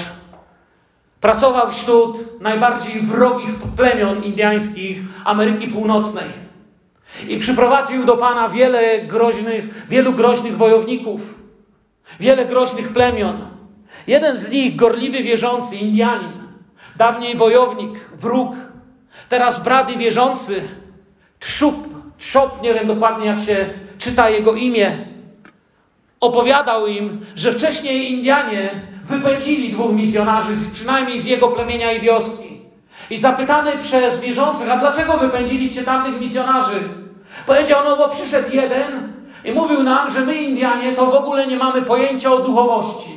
[1.20, 6.24] pracował wśród najbardziej wrogich plemion indiańskich Ameryki Północnej.
[7.28, 11.20] I przyprowadził do Pana wiele groźnych, wielu groźnych wojowników,
[12.20, 13.51] wiele groźnych plemion.
[14.06, 16.32] Jeden z nich, gorliwy wierzący Indianin,
[16.96, 18.54] dawniej wojownik, wróg,
[19.28, 20.62] teraz brady wierzący,
[21.38, 21.88] Trzup,
[22.18, 23.66] Trzop, nie wiem dokładnie jak się
[23.98, 24.96] czyta jego imię,
[26.20, 28.70] opowiadał im, że wcześniej Indianie
[29.04, 32.60] wypędzili dwóch misjonarzy, przynajmniej z jego plemienia i wioski.
[33.10, 36.80] I zapytany przez wierzących, a dlaczego wypędziliście tamtych misjonarzy?
[37.46, 39.12] Powiedział, no bo przyszedł jeden
[39.44, 43.10] i mówił nam, że my Indianie to w ogóle nie mamy pojęcia o duchowości,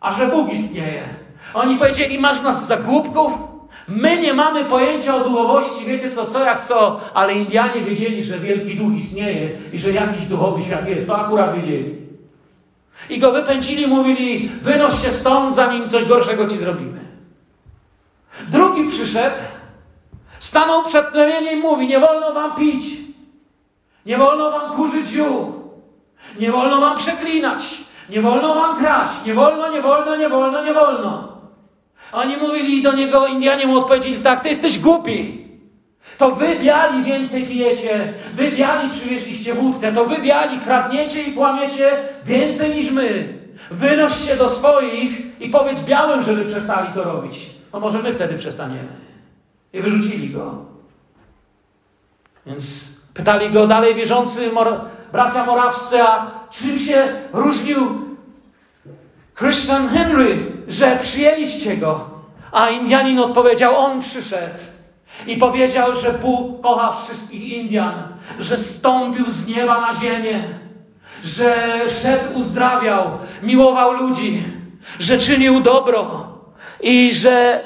[0.00, 1.02] a że Bóg istnieje.
[1.54, 3.32] Oni powiedzieli, masz nas za głupków?
[3.88, 8.38] My nie mamy pojęcia o duchowości, wiecie co, co jak co, ale Indianie wiedzieli, że
[8.38, 11.06] wielki duch istnieje i że jakiś duchowy świat jest.
[11.06, 11.94] To akurat wiedzieli.
[13.10, 17.00] I go wypędzili, mówili, wynoś się stąd, zanim coś gorszego ci zrobimy.
[18.48, 19.36] Drugi przyszedł,
[20.38, 22.84] stanął przed plemieniem i mówi, nie wolno wam pić,
[24.06, 25.54] nie wolno wam kurzyć ziół,
[26.38, 27.62] nie wolno wam przeklinać,
[28.10, 31.28] nie wolno wam kraść, nie wolno, nie wolno, nie wolno, nie wolno.
[32.12, 35.46] Oni mówili do niego, Indianie mu odpowiedzieli tak, ty jesteś głupi.
[36.18, 41.90] To wy biali więcej pijecie, wy biali przywieźliście wódkę, to wy biali kradniecie i kłamiecie
[42.26, 43.34] więcej niż my.
[43.70, 47.50] Wynoś się do swoich i powiedz białym, żeby przestali to robić.
[47.72, 48.88] No może my wtedy przestaniemy.
[49.72, 50.64] I wyrzucili go.
[52.46, 54.50] Więc pytali go dalej wierzący
[55.12, 58.10] bracia morawscy, a czym się różnił
[59.38, 62.10] Christian Henry, że przyjęliście go?
[62.52, 64.58] A Indianin odpowiedział, on przyszedł
[65.26, 67.94] i powiedział, że Bóg kocha wszystkich Indian,
[68.40, 70.42] że stąpił z nieba na ziemię,
[71.24, 74.42] że szedł, uzdrawiał, miłował ludzi,
[74.98, 76.28] że czynił dobro
[76.80, 77.64] i że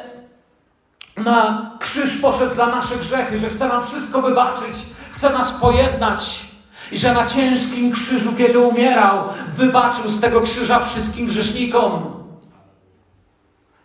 [1.17, 4.77] na krzyż poszedł za nasze grzechy, że chce nam wszystko wybaczyć,
[5.13, 6.54] chce nas pojednać
[6.93, 12.15] i że na ciężkim krzyżu, kiedy umierał, wybaczył z tego krzyża wszystkim grzesznikom.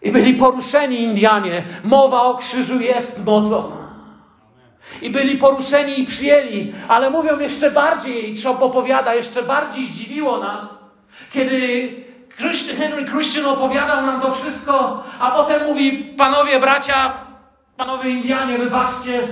[0.01, 1.63] I byli poruszeni Indianie.
[1.83, 3.71] Mowa o krzyżu jest mocą.
[5.01, 10.63] I byli poruszeni i przyjęli, ale mówią jeszcze bardziej, co opowiada, jeszcze bardziej zdziwiło nas,
[11.33, 11.89] kiedy
[12.77, 17.13] Henry Christian opowiadał nam to wszystko, a potem mówi: Panowie, bracia,
[17.77, 19.27] panowie Indianie, wybaczcie,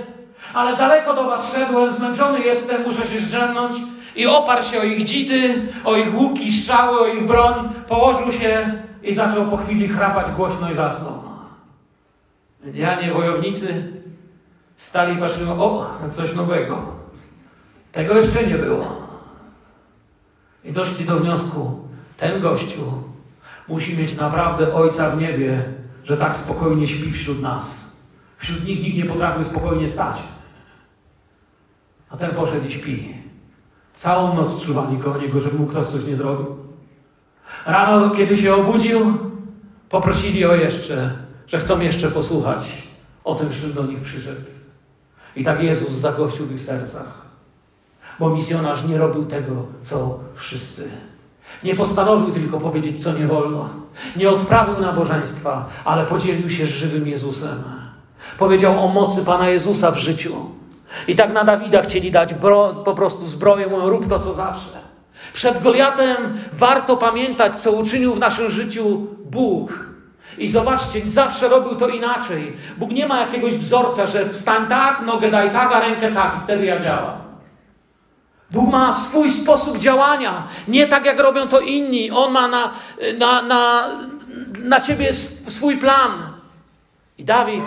[0.54, 3.76] ale daleko do was szedłem, zmęczony jestem, muszę się zdrzemnąć.
[4.16, 8.74] I oparł się o ich dzidy, o ich łuki, strzały, o ich broń, położył się
[9.04, 11.24] i zaczął po chwili chrapać głośno i zasnął.
[12.66, 13.92] Indianie, wojownicy
[14.78, 16.82] stali i patrzyli, o, coś nowego.
[17.92, 19.08] Tego jeszcze nie było.
[20.64, 22.82] I doszli do wniosku, ten gościu
[23.68, 25.64] musi mieć naprawdę Ojca w niebie,
[26.04, 27.92] że tak spokojnie śpi wśród nas.
[28.38, 30.18] Wśród nich nikt nie potrafił spokojnie stać.
[32.10, 33.14] A ten poszedł i śpi.
[33.94, 36.56] Całą noc czuwali koło niego, żeby mu ktoś coś nie zrobił.
[37.66, 39.14] Rano, kiedy się obudził,
[39.90, 41.12] poprosili o jeszcze,
[41.48, 42.88] że chcą jeszcze posłuchać
[43.24, 44.42] o tym, czym do nich przyszedł.
[45.36, 47.22] I tak Jezus zagościł w ich sercach.
[48.20, 50.90] Bo misjonarz nie robił tego, co wszyscy.
[51.64, 53.70] Nie postanowił tylko powiedzieć, co nie wolno.
[54.16, 57.64] Nie odprawił nabożeństwa, ale podzielił się z żywym Jezusem.
[58.38, 60.57] Powiedział o mocy Pana Jezusa w życiu.
[61.08, 64.80] I tak na Dawida chcieli dać bro, po prostu zbroję, mówią, rób to, co zawsze.
[65.34, 66.18] Przed Goliatem
[66.54, 69.88] warto pamiętać, co uczynił w naszym życiu Bóg.
[70.38, 72.58] I zobaczcie, zawsze robił to inaczej.
[72.78, 76.44] Bóg nie ma jakiegoś wzorca, że wstań tak, nogę daj tak, a rękę tak i
[76.44, 77.28] wtedy ja działam.
[78.52, 82.12] Bóg ma swój sposób działania, nie tak jak robią to inni.
[82.12, 82.72] On ma na,
[83.18, 83.90] na, na,
[84.64, 86.12] na ciebie swój plan.
[87.18, 87.66] I Dawid,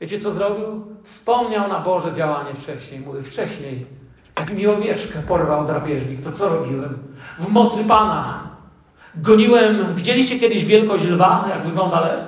[0.00, 0.84] wiecie co zrobił?
[1.04, 3.00] Wspomniał na Boże działanie wcześniej.
[3.00, 3.86] Mówi, wcześniej,
[4.38, 6.98] jak mi owieczkę porwał drapieżnik, to co robiłem?
[7.38, 8.54] W mocy Pana
[9.16, 9.94] goniłem.
[9.94, 12.20] Widzieliście kiedyś wielkość lwa, jak wygląda lew?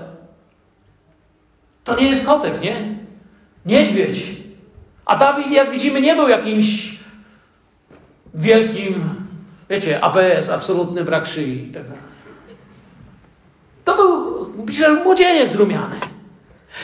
[1.85, 2.77] To nie jest kotek, nie?
[3.67, 4.37] Niedźwiedź.
[5.07, 6.99] A Dawid, jak widzimy, nie był jakimś
[8.35, 8.95] wielkim,
[9.71, 11.83] wiecie, ABS, absolutny brak szyi i tak.
[13.85, 15.97] To był, pisze, młodzieniec rumiany.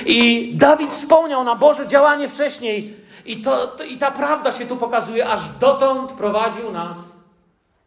[0.07, 2.97] I Dawid wspomniał na Boże działanie wcześniej.
[3.27, 6.97] I, to, to, I ta prawda się tu pokazuje, aż dotąd prowadził nas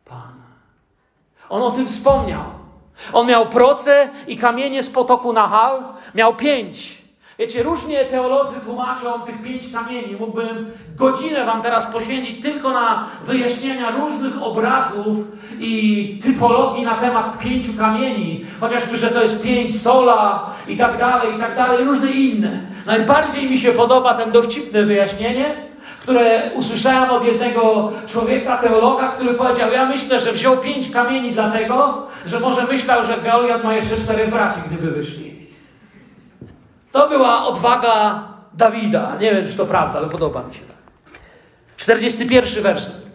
[0.05, 0.33] Pan.
[1.49, 2.43] On o tym wspomniał.
[3.13, 5.83] On miał proce i kamienie z potoku Nahal.
[6.15, 7.04] Miał pięć.
[7.39, 10.15] Wiecie, różnie teolodzy tłumaczą tych pięć kamieni.
[10.19, 15.17] Mógłbym godzinę Wam teraz poświęcić tylko na wyjaśnienia różnych obrazów
[15.59, 18.45] i typologii na temat pięciu kamieni.
[18.59, 22.59] Chociażby, że to jest pięć sola i tak dalej, i tak dalej, różne inne.
[22.85, 25.55] Najbardziej mi się podoba ten dowcipne wyjaśnienie,
[26.01, 32.07] które usłyszałem od jednego człowieka, teologa, który powiedział: Ja myślę, że wziął pięć kamieni dlatego,
[32.25, 35.34] że może myślał, że Goliat ma jeszcze czterech braci, gdyby wyszli.
[36.95, 39.15] To była odwaga Dawida.
[39.21, 40.77] Nie wiem, czy to prawda, ale podoba mi się tak.
[41.77, 43.11] 41 werset.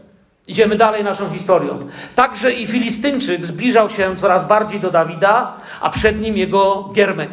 [0.46, 1.78] Idziemy dalej naszą historią.
[2.14, 7.30] Także i Filistynczyk zbliżał się coraz bardziej do Dawida, a przed nim jego giermek.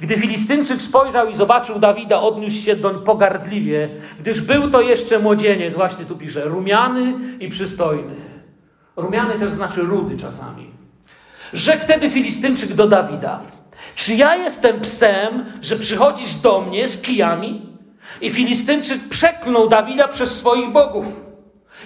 [0.00, 3.88] Gdy Filistynczyk spojrzał i zobaczył Dawida, odniósł się doń pogardliwie,
[4.20, 8.14] gdyż był to jeszcze młodzieniec, właśnie tu pisze, rumiany i przystojny.
[8.96, 10.70] Rumiany też znaczy rudy czasami.
[11.52, 13.40] Rzekł wtedy Filistynczyk do Dawida:
[13.94, 17.66] czy ja jestem psem, że przychodzisz do mnie z kijami?
[18.20, 21.06] I Filistynczyk przeklnął Dawida przez swoich bogów.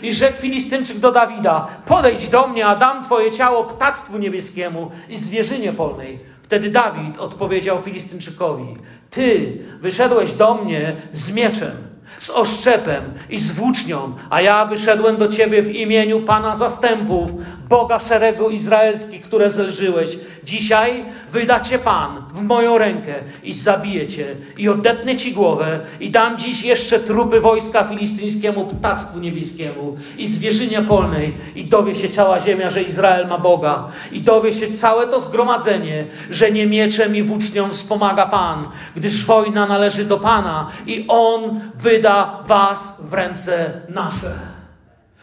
[0.03, 5.19] I rzekł Filistynczyk do Dawida: Podejdź do mnie, a dam twoje ciało ptactwu niebieskiemu i
[5.19, 6.19] zwierzynie polnej.
[6.43, 8.77] Wtedy Dawid odpowiedział Filistynczykowi:
[9.11, 15.29] Ty wyszedłeś do mnie z mieczem z oszczepem i z włócznią, a ja wyszedłem do
[15.29, 17.31] Ciebie w imieniu Pana zastępów,
[17.71, 20.19] Boga szeregu izraelskich, które zelżyłeś.
[20.45, 23.15] Dzisiaj wyda Cię Pan w moją rękę
[23.45, 24.27] i zabije Cię
[24.59, 30.83] i odetnę Ci głowę i dam dziś jeszcze trupy wojska filistyńskiemu, ptactwu niebieskiemu i zwierzynie
[30.83, 35.21] polnej i dowie się cała ziemia, że Izrael ma Boga i dowie się całe to
[35.21, 38.65] zgromadzenie, że nie mieczem i włócznią wspomaga Pan,
[38.97, 44.33] gdyż wojna należy do Pana i On wyda was w ręce nasze.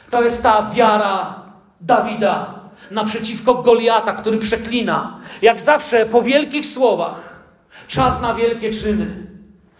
[0.10, 1.47] To jest ta wiara
[1.82, 2.54] Dawida
[2.92, 5.20] naprzeciwko Goliata, który przeklina.
[5.42, 7.44] Jak zawsze po wielkich słowach
[7.88, 9.28] czas na wielkie czyny.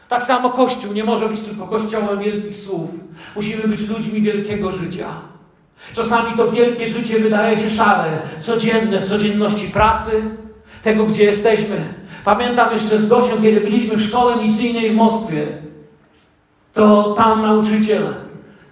[0.10, 2.89] Tak samo Kościół nie może być tylko kościołem wielkich słów.
[3.36, 5.08] Musimy być ludźmi wielkiego życia.
[5.95, 10.12] Czasami to wielkie życie wydaje się szare, codzienne, w codzienności pracy,
[10.84, 11.76] tego, gdzie jesteśmy.
[12.26, 15.48] Pamiętam jeszcze z Gosią, kiedy byliśmy w szkole misyjnej w Moskwie,
[16.74, 18.04] to tam nauczyciel,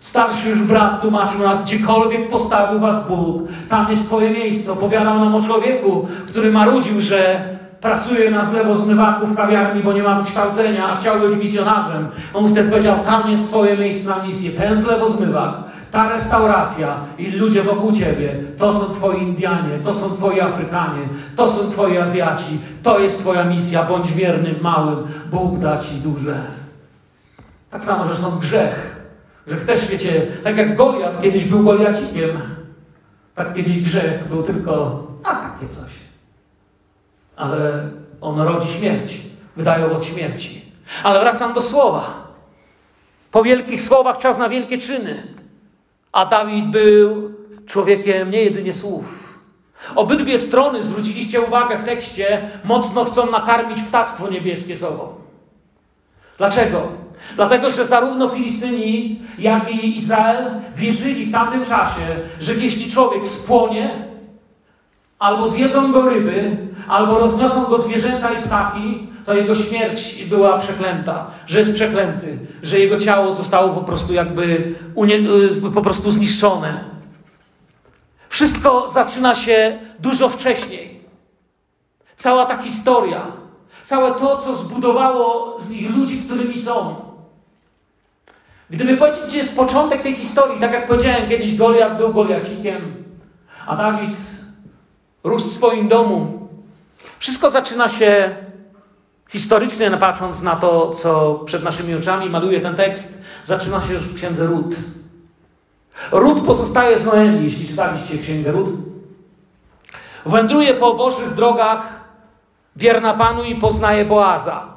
[0.05, 4.71] starszy już brat tłumaczył nas, gdziekolwiek postawił was Bóg, tam jest twoje miejsce.
[4.71, 7.49] Opowiadał nam o człowieku, który marudził, że
[7.81, 12.07] pracuje na zlewo zmywaku w kawiarni, bo nie ma wykształcenia, a chciał być misjonarzem.
[12.33, 15.53] On wtedy powiedział, tam jest twoje miejsce na misję, ten zlewo zmywak,
[15.91, 21.01] ta restauracja i ludzie wokół ciebie, to są twoi Indianie, to są twoi Afrykanie,
[21.35, 24.97] to są twoi Azjaci, to jest twoja misja, bądź wierny w małym,
[25.31, 26.35] Bóg da ci duże.
[27.71, 28.94] Tak samo, że są grzech.
[29.47, 32.39] Grzech też, wiecie, tak jak Goliat kiedyś był Goliacikiem,
[33.35, 35.91] tak kiedyś grzech był tylko, a takie coś.
[37.35, 37.89] Ale
[38.21, 39.21] on rodzi śmierć,
[39.55, 40.61] wydaje owoc śmierci.
[41.03, 42.27] Ale wracam do słowa.
[43.31, 45.23] Po wielkich słowach czas na wielkie czyny.
[46.11, 47.31] A Dawid był
[47.65, 49.39] człowiekiem nie jedynie słów.
[49.95, 55.15] Obydwie strony, zwróciliście uwagę w tekście, mocno chcą nakarmić ptactwo niebieskie sobą.
[56.37, 57.04] Dlaczego?
[57.35, 62.01] Dlatego, że zarówno Filistyni, jak i Izrael wierzyli w tamtym czasie,
[62.39, 63.89] że jeśli człowiek spłonie,
[65.19, 66.57] albo zjedzą go ryby,
[66.87, 72.79] albo rozniosą go zwierzęta i ptaki, to jego śmierć była przeklęta, że jest przeklęty, że
[72.79, 74.73] jego ciało zostało po prostu jakby
[75.65, 76.83] y, po prostu zniszczone.
[78.29, 81.01] Wszystko zaczyna się dużo wcześniej.
[82.15, 83.21] Cała ta historia,
[83.85, 87.04] całe to, co zbudowało z nich ludzi, którymi są.
[88.69, 92.93] Gdyby powiedzieć, gdzie jest początek tej historii, tak jak powiedziałem, kiedyś Goliat był Goliacikiem,
[93.67, 94.17] a Dawid
[95.23, 96.47] rósł w swoim domu.
[97.19, 98.35] Wszystko zaczyna się
[99.29, 104.15] historycznie, patrząc na to, co przed naszymi oczami maluje ten tekst, zaczyna się już w
[104.15, 104.75] księdze Rut.
[106.11, 108.69] Rut pozostaje z Noemi, jeśli czytaliście księgę Rut.
[110.25, 111.99] Wędruje po bożych drogach,
[112.75, 114.74] wierna Panu i poznaje Boaza.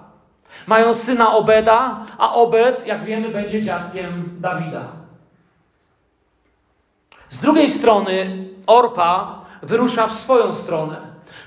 [0.68, 4.84] Mają syna Obeda, a Obed, jak wiemy, będzie dziadkiem Dawida.
[7.30, 10.96] Z drugiej strony Orpa wyrusza w swoją stronę,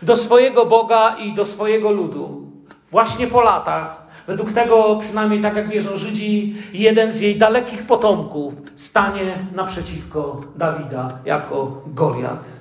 [0.01, 2.47] do swojego Boga i do swojego ludu.
[2.91, 8.53] Właśnie po latach, według tego, przynajmniej tak jak wierzą Żydzi, jeden z jej dalekich potomków
[8.75, 12.60] stanie naprzeciwko Dawida jako Goliat.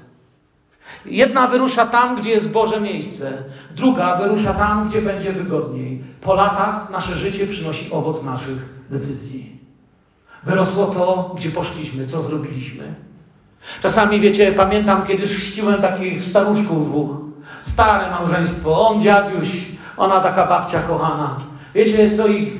[1.06, 3.32] Jedna wyrusza tam, gdzie jest Boże miejsce,
[3.76, 6.04] druga wyrusza tam, gdzie będzie wygodniej.
[6.20, 8.58] Po latach nasze życie przynosi owoc naszych
[8.90, 9.60] decyzji.
[10.44, 12.94] Wyrosło to, gdzie poszliśmy, co zrobiliśmy.
[13.82, 17.10] Czasami, wiecie, pamiętam, kiedy chrzciłem takich staruszków dwóch.
[17.62, 19.66] Stare małżeństwo, on dziadziuś,
[19.96, 21.36] ona taka babcia kochana.
[21.74, 22.52] Wiecie, co ich,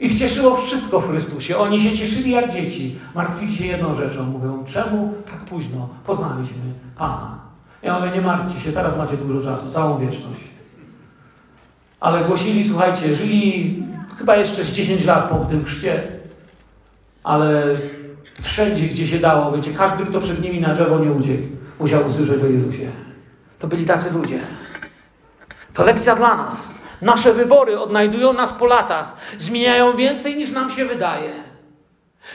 [0.00, 1.58] ich cieszyło wszystko w Chrystusie.
[1.58, 2.98] Oni się cieszyli jak dzieci.
[3.14, 4.24] Martwili się jedną rzeczą.
[4.24, 6.62] Mówią, czemu tak późno poznaliśmy
[6.96, 7.53] Pana?
[7.84, 10.40] Ja mówię, nie martwcie się, teraz macie dużo czasu, całą wieczność.
[12.00, 13.82] Ale głosili, słuchajcie, żyli
[14.18, 16.02] chyba jeszcze z 10 lat po tym chrzcie,
[17.24, 17.76] ale
[18.42, 21.42] wszędzie, gdzie się dało, wiecie, każdy, kto przed nimi na drzewo nie uciekł,
[21.80, 22.90] musiał usłyszeć o Jezusie.
[23.58, 24.38] To byli tacy ludzie.
[25.74, 26.74] To lekcja dla nas.
[27.02, 31.30] Nasze wybory odnajdują nas po latach, zmieniają więcej niż nam się wydaje.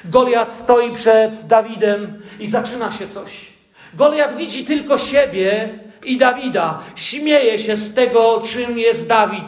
[0.06, 3.49] Goliat stoi przed Dawidem i zaczyna się coś.
[3.94, 6.80] Goliat widzi tylko siebie i Dawida.
[6.96, 9.48] Śmieje się z tego, czym jest Dawid.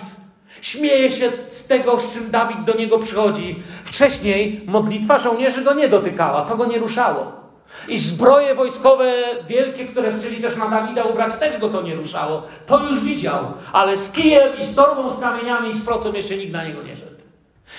[0.61, 3.63] Śmieje się z tego, z czym Dawid do niego przychodzi.
[3.83, 7.41] Wcześniej modlitwa żołnierzy go nie dotykała, to go nie ruszało.
[7.87, 9.13] I zbroje wojskowe
[9.47, 12.43] wielkie, które chcieli też na Dawida ubrać, też go to nie ruszało.
[12.65, 16.37] To już widział, ale z kijem i z torbą, z kamieniami i z procą jeszcze
[16.37, 17.21] nikt na niego nie szedł.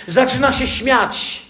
[0.07, 1.43] Zaczyna się śmiać.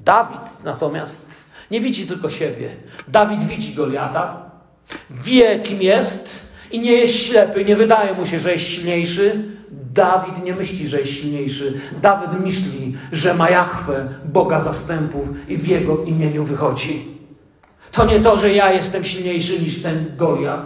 [0.00, 1.30] Dawid natomiast
[1.70, 2.70] nie widzi tylko siebie.
[3.08, 4.47] Dawid widzi Goliata,
[5.10, 9.44] wie kim jest i nie jest ślepy, nie wydaje mu się, że jest silniejszy.
[9.94, 11.80] Dawid nie myśli, że jest silniejszy.
[12.02, 17.18] Dawid myśli, że ma Jachwę, Boga zastępów i w jego imieniu wychodzi.
[17.92, 20.62] To nie to, że ja jestem silniejszy niż ten Goliat,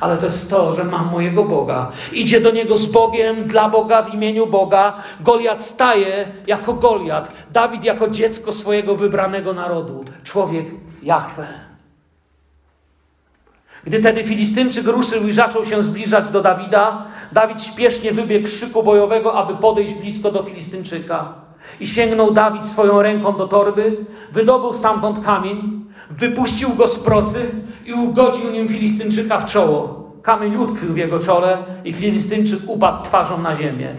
[0.00, 1.92] ale to jest to, że mam mojego Boga.
[2.12, 5.02] Idzie do niego z Bogiem, dla Boga, w imieniu Boga.
[5.20, 7.32] Goliat staje jako Goliat.
[7.52, 10.04] Dawid jako dziecko swojego wybranego narodu.
[10.24, 10.66] Człowiek
[11.02, 11.73] Jachwę.
[13.86, 18.82] Gdy tedy Filistynczyk ruszył i zaczął się zbliżać do Dawida, Dawid śpiesznie wybiegł z szyku
[18.82, 21.34] bojowego, aby podejść blisko do Filistynczyka.
[21.80, 23.96] I sięgnął Dawid swoją ręką do torby,
[24.32, 27.50] wydobył stamtąd kamień wypuścił go z procy
[27.86, 30.10] i ugodził nim Filistynczyka w czoło.
[30.22, 33.94] Kamień utkwił w jego czole i Filistynczyk upadł twarzą na ziemię.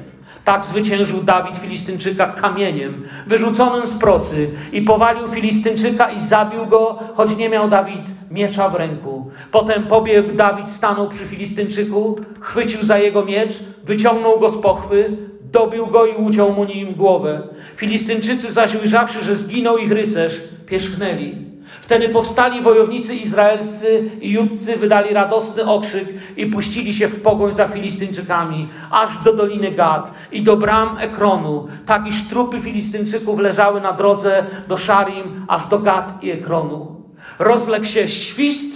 [0.46, 7.38] Tak zwyciężył Dawid Filistynczyka kamieniem wyrzuconym z procy i powalił Filistynczyka i zabił go, choć
[7.38, 9.32] nie miał Dawid miecza w ręku.
[9.52, 15.18] Potem pobiegł Dawid, stanął przy Filistynczyku, chwycił za jego miecz, wyciągnął go z pochwy,
[15.52, 17.42] dobił go i uciął mu nim głowę.
[17.76, 21.45] Filistynczycy zaś ujrzawszy, że zginął ich rycerz, pierzchnęli.
[21.86, 26.08] Wtedy powstali wojownicy izraelscy i Judcy, wydali radosny okrzyk
[26.38, 31.68] i puścili się w pogoń za Filistyńczykami, aż do Doliny Gad i do bram Ekronu,
[31.86, 37.02] tak iż trupy Filistyńczyków leżały na drodze do Szarim, aż do Gad i Ekronu.
[37.40, 38.76] Rozległ się świst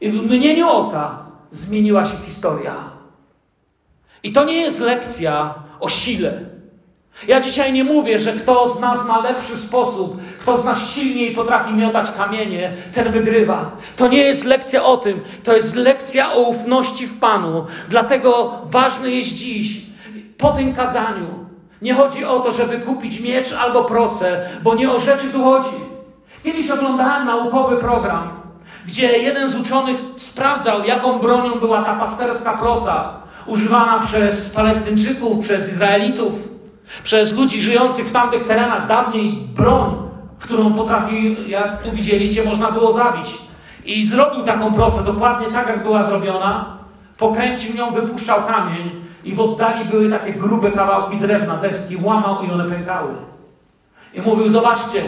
[0.00, 2.74] i w mgnieniu oka zmieniła się historia.
[4.22, 6.32] I to nie jest lekcja o sile.
[7.28, 11.34] Ja dzisiaj nie mówię, że kto z nas ma lepszy sposób, kto z nas silniej
[11.34, 13.70] potrafi miotać kamienie, ten wygrywa.
[13.96, 17.64] To nie jest lekcja o tym, to jest lekcja o ufności w Panu.
[17.88, 19.80] Dlatego ważne jest dziś,
[20.38, 21.26] po tym kazaniu,
[21.82, 25.76] nie chodzi o to, żeby kupić miecz albo proce, bo nie o rzeczy tu chodzi.
[26.42, 28.28] Kiedyś oglądałem naukowy program,
[28.86, 33.10] gdzie jeden z uczonych sprawdzał, jaką bronią była ta pasterska proca,
[33.46, 36.54] używana przez Palestyńczyków, przez Izraelitów
[37.04, 40.03] przez ludzi żyjących w tamtych terenach dawniej broń,
[40.44, 43.34] którą potrafi, jak tu widzieliście, można było zabić.
[43.84, 46.78] I zrobił taką procę, dokładnie tak jak była zrobiona.
[47.18, 48.90] Pokręcił ją, wypuszczał kamień
[49.24, 53.12] i w oddali były takie grube kawałki drewna, deski, łamał i one pękały.
[54.14, 55.02] I mówił, zobaczcie,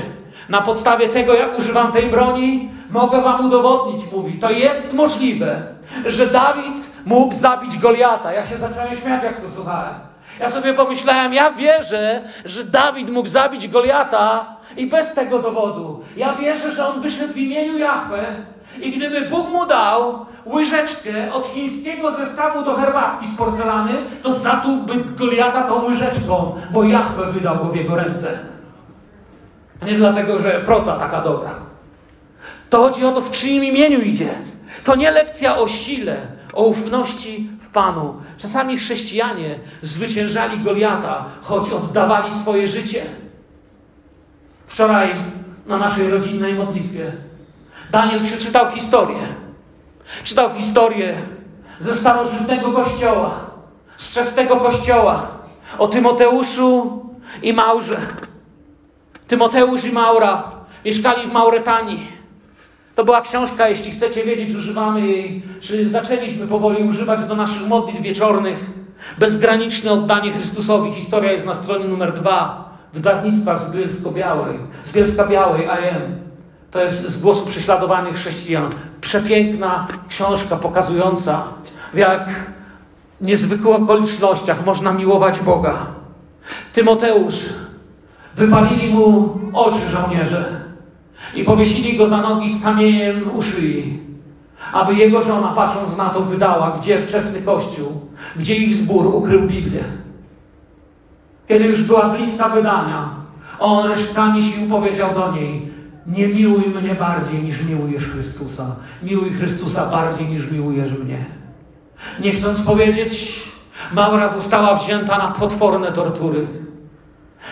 [0.49, 5.63] na podstawie tego, jak używam tej broni, mogę wam udowodnić, mówi, to jest możliwe,
[6.07, 8.33] że Dawid mógł zabić Goliata.
[8.33, 9.95] Ja się zacząłem śmiać, jak to słuchałem.
[10.41, 16.01] Ja sobie pomyślałem, ja wierzę, że Dawid mógł zabić Goliata i bez tego dowodu.
[16.17, 18.25] Ja wierzę, że on wyszedł w imieniu Jahwe
[18.81, 25.05] i gdyby Bóg mu dał łyżeczkę od chińskiego zestawu do herbatki z porcelany, to zatłułby
[25.05, 28.39] Goliata tą łyżeczką, bo Jahwe wydał go w jego ręce.
[29.83, 31.51] Nie dlatego, że proca taka dobra.
[32.71, 34.31] To chodzi o to, w czyim imieniu idzie.
[34.85, 36.17] To nie lekcja o sile,
[36.53, 38.15] o ufności w Panu.
[38.39, 43.03] Czasami chrześcijanie zwyciężali Goliata, choć oddawali swoje życie.
[44.67, 45.15] Wczoraj
[45.67, 47.13] na naszej rodzinnej modlitwie
[47.91, 49.19] Daniel przeczytał historię.
[50.25, 51.15] Czytał historię
[51.81, 53.41] ze starożytnego kościoła,
[53.97, 55.29] z czestego kościoła,
[55.79, 57.03] o Tymoteuszu
[57.43, 57.97] i Maurze.
[59.29, 60.43] Tymoteusz i Maura
[60.85, 62.07] mieszkali w Mauretanii.
[62.95, 68.01] To była książka, jeśli chcecie wiedzieć, używamy jej, czy zaczęliśmy powoli używać do naszych modlitw
[68.01, 68.59] wieczornych.
[69.19, 70.93] Bezgraniczne oddanie Chrystusowi.
[70.93, 72.66] Historia jest na stronie numer dwa
[72.97, 76.03] wydawnictwa z Bielsko-Białej, z Bielska-Białej AM.
[76.71, 78.71] To jest z głosu prześladowanych chrześcijan.
[79.01, 81.43] Przepiękna książka pokazująca,
[81.95, 82.29] w jak
[83.21, 85.77] niezwykłych okolicznościach można miłować Boga.
[86.73, 87.37] Tymoteusz,
[88.37, 90.61] wypalili mu oczy żołnierze
[91.35, 94.01] i powiesili go za nogi z kamieniem u szyi,
[94.73, 98.01] aby jego żona, patrząc na to, wydała, gdzie wczesny kościół,
[98.37, 99.85] gdzie ich zbór ukrył Biblię.
[101.49, 103.09] Kiedy już była bliska wydania,
[103.59, 105.73] on resztkami sił powiedział do niej:
[106.07, 108.77] Nie miłuj mnie bardziej niż miłujesz Chrystusa.
[109.03, 111.25] Miłuj Chrystusa bardziej niż miłujesz mnie.
[112.21, 113.43] Nie chcąc powiedzieć,
[113.93, 116.47] Maura została wzięta na potworne tortury.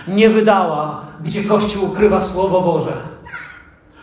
[0.08, 2.92] Nie wydała, gdzie Kościół ukrywa Słowo Boże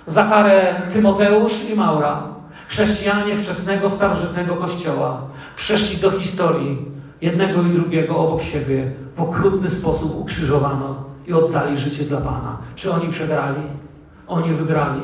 [0.07, 2.23] za karę Tymoteusz i Maura,
[2.67, 5.21] chrześcijanie wczesnego, starożytnego kościoła,
[5.55, 6.90] przeszli do historii
[7.21, 12.57] jednego i drugiego obok siebie, w okrutny sposób ukrzyżowano i oddali życie dla Pana.
[12.75, 13.61] Czy oni przegrali?
[14.27, 15.01] Oni wygrali.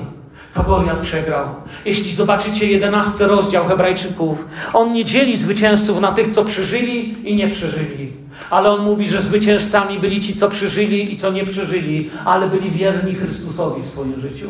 [0.54, 1.46] To Goliat przegrał.
[1.86, 7.48] Jeśli zobaczycie jedenasty rozdział Hebrajczyków, on nie dzieli zwycięzców na tych, co przeżyli i nie
[7.48, 8.14] przeżyli.
[8.50, 12.72] Ale on mówi, że zwycięzcami byli ci, co przeżyli i co nie przeżyli, ale byli
[12.72, 14.48] wierni Chrystusowi w swoim życiu.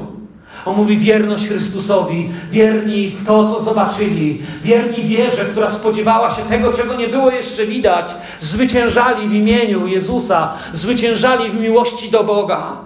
[0.65, 6.73] On mówi wierność Chrystusowi, wierni w to, co zobaczyli, wierni wierze, która spodziewała się tego,
[6.73, 8.11] czego nie było jeszcze widać.
[8.41, 12.77] Zwyciężali w imieniu Jezusa, zwyciężali w miłości do Boga.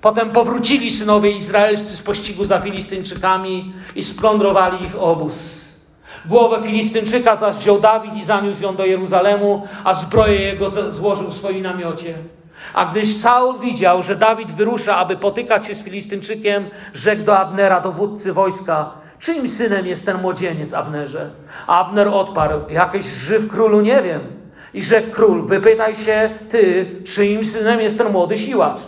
[0.00, 5.62] Potem powrócili synowie izraelscy z pościgu za Filistyńczykami i splądrowali ich obóz.
[6.26, 11.36] Głowę Filistynczyka zaś wziął Dawid i zaniósł ją do Jeruzalemu, a zbroję jego złożył w
[11.36, 12.14] swoim namiocie.
[12.74, 17.80] A gdyś Saul widział, że Dawid wyrusza, aby potykać się z Filistynczykiem, rzekł do Abnera,
[17.80, 21.30] dowódcy wojska, czyim synem jest ten młodzieniec, Abnerze?
[21.66, 24.20] Abner odparł, jakiś żyw królu nie wiem.
[24.74, 28.80] I rzekł król, wypytaj się ty, czyim synem jest ten młody siłacz.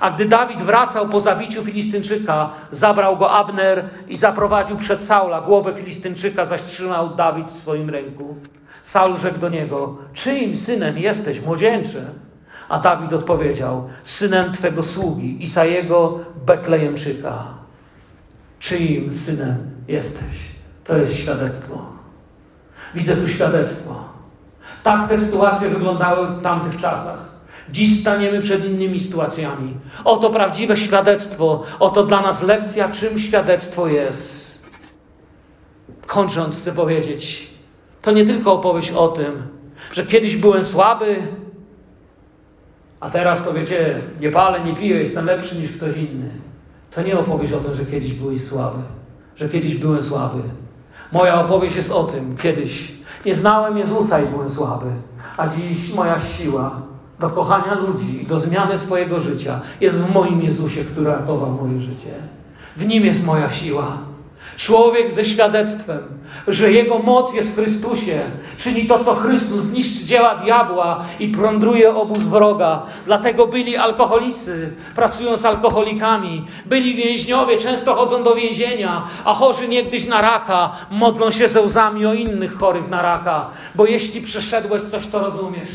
[0.00, 5.40] A gdy Dawid wracał po zabiciu Filistynczyka, zabrał go Abner i zaprowadził przed Saula.
[5.40, 8.36] Głowę Filistynczyka zaś trzymał Dawid w swoim ręku.
[8.82, 12.04] Saul rzekł do niego: Czyim synem jesteś, młodzieńcze?
[12.72, 17.44] A Dawid odpowiedział: Synem twego sługi, Isajego Betlejemczyka.
[18.58, 20.36] Czyim synem jesteś?
[20.84, 21.86] To jest świadectwo.
[22.94, 23.94] Widzę tu świadectwo.
[24.82, 27.18] Tak te sytuacje wyglądały w tamtych czasach.
[27.70, 29.74] Dziś staniemy przed innymi sytuacjami.
[30.04, 34.62] Oto prawdziwe świadectwo, oto dla nas lekcja, czym świadectwo jest.
[36.06, 37.50] Kończąc, chcę powiedzieć,
[38.02, 39.42] to nie tylko opowieść o tym,
[39.92, 41.22] że kiedyś byłem słaby,
[43.02, 46.30] a teraz to wiecie, nie palę, nie piję, jestem lepszy niż ktoś inny.
[46.90, 48.78] To nie opowieść o tym, że kiedyś byłeś słaby,
[49.36, 50.42] że kiedyś byłem słaby.
[51.12, 52.92] Moja opowieść jest o tym, kiedyś
[53.26, 54.86] nie znałem Jezusa i byłem słaby,
[55.36, 56.80] a dziś moja siła
[57.20, 61.80] do kochania ludzi i do zmiany swojego życia jest w moim Jezusie, który ratował moje
[61.80, 62.14] życie.
[62.76, 63.98] W nim jest moja siła.
[64.56, 65.98] Człowiek ze świadectwem,
[66.48, 68.20] że jego moc jest w Chrystusie,
[68.58, 72.82] czyni to, co Chrystus zniszczy dzieła diabła i prądruje obóz wroga.
[73.06, 80.06] Dlatego byli alkoholicy, pracują z alkoholikami, byli więźniowie, często chodzą do więzienia, a chorzy niegdyś
[80.06, 85.06] na raka modlą się ze łzami o innych chorych na raka, bo jeśli przeszedłeś coś,
[85.06, 85.70] to rozumiesz.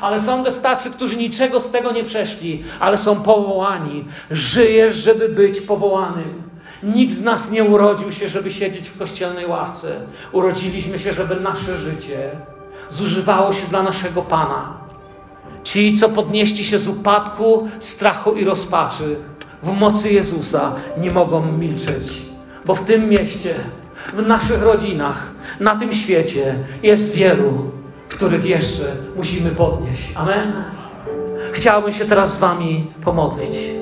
[0.00, 4.04] Ale są też tacy, którzy niczego z tego nie przeszli, ale są powołani.
[4.30, 6.49] Żyjesz, żeby być powołanym.
[6.82, 10.00] Nikt z nas nie urodził się, żeby siedzieć w kościelnej ławce.
[10.32, 12.30] Urodziliśmy się, żeby nasze życie
[12.90, 14.78] zużywało się dla naszego Pana.
[15.64, 19.16] Ci, co podnieśli się z upadku, strachu i rozpaczy,
[19.62, 22.12] w mocy Jezusa nie mogą milczeć,
[22.64, 23.54] bo w tym mieście,
[24.14, 27.70] w naszych rodzinach, na tym świecie jest wielu,
[28.08, 30.12] których jeszcze musimy podnieść.
[30.14, 30.52] Amen.
[31.52, 33.79] Chciałbym się teraz z Wami pomodlić.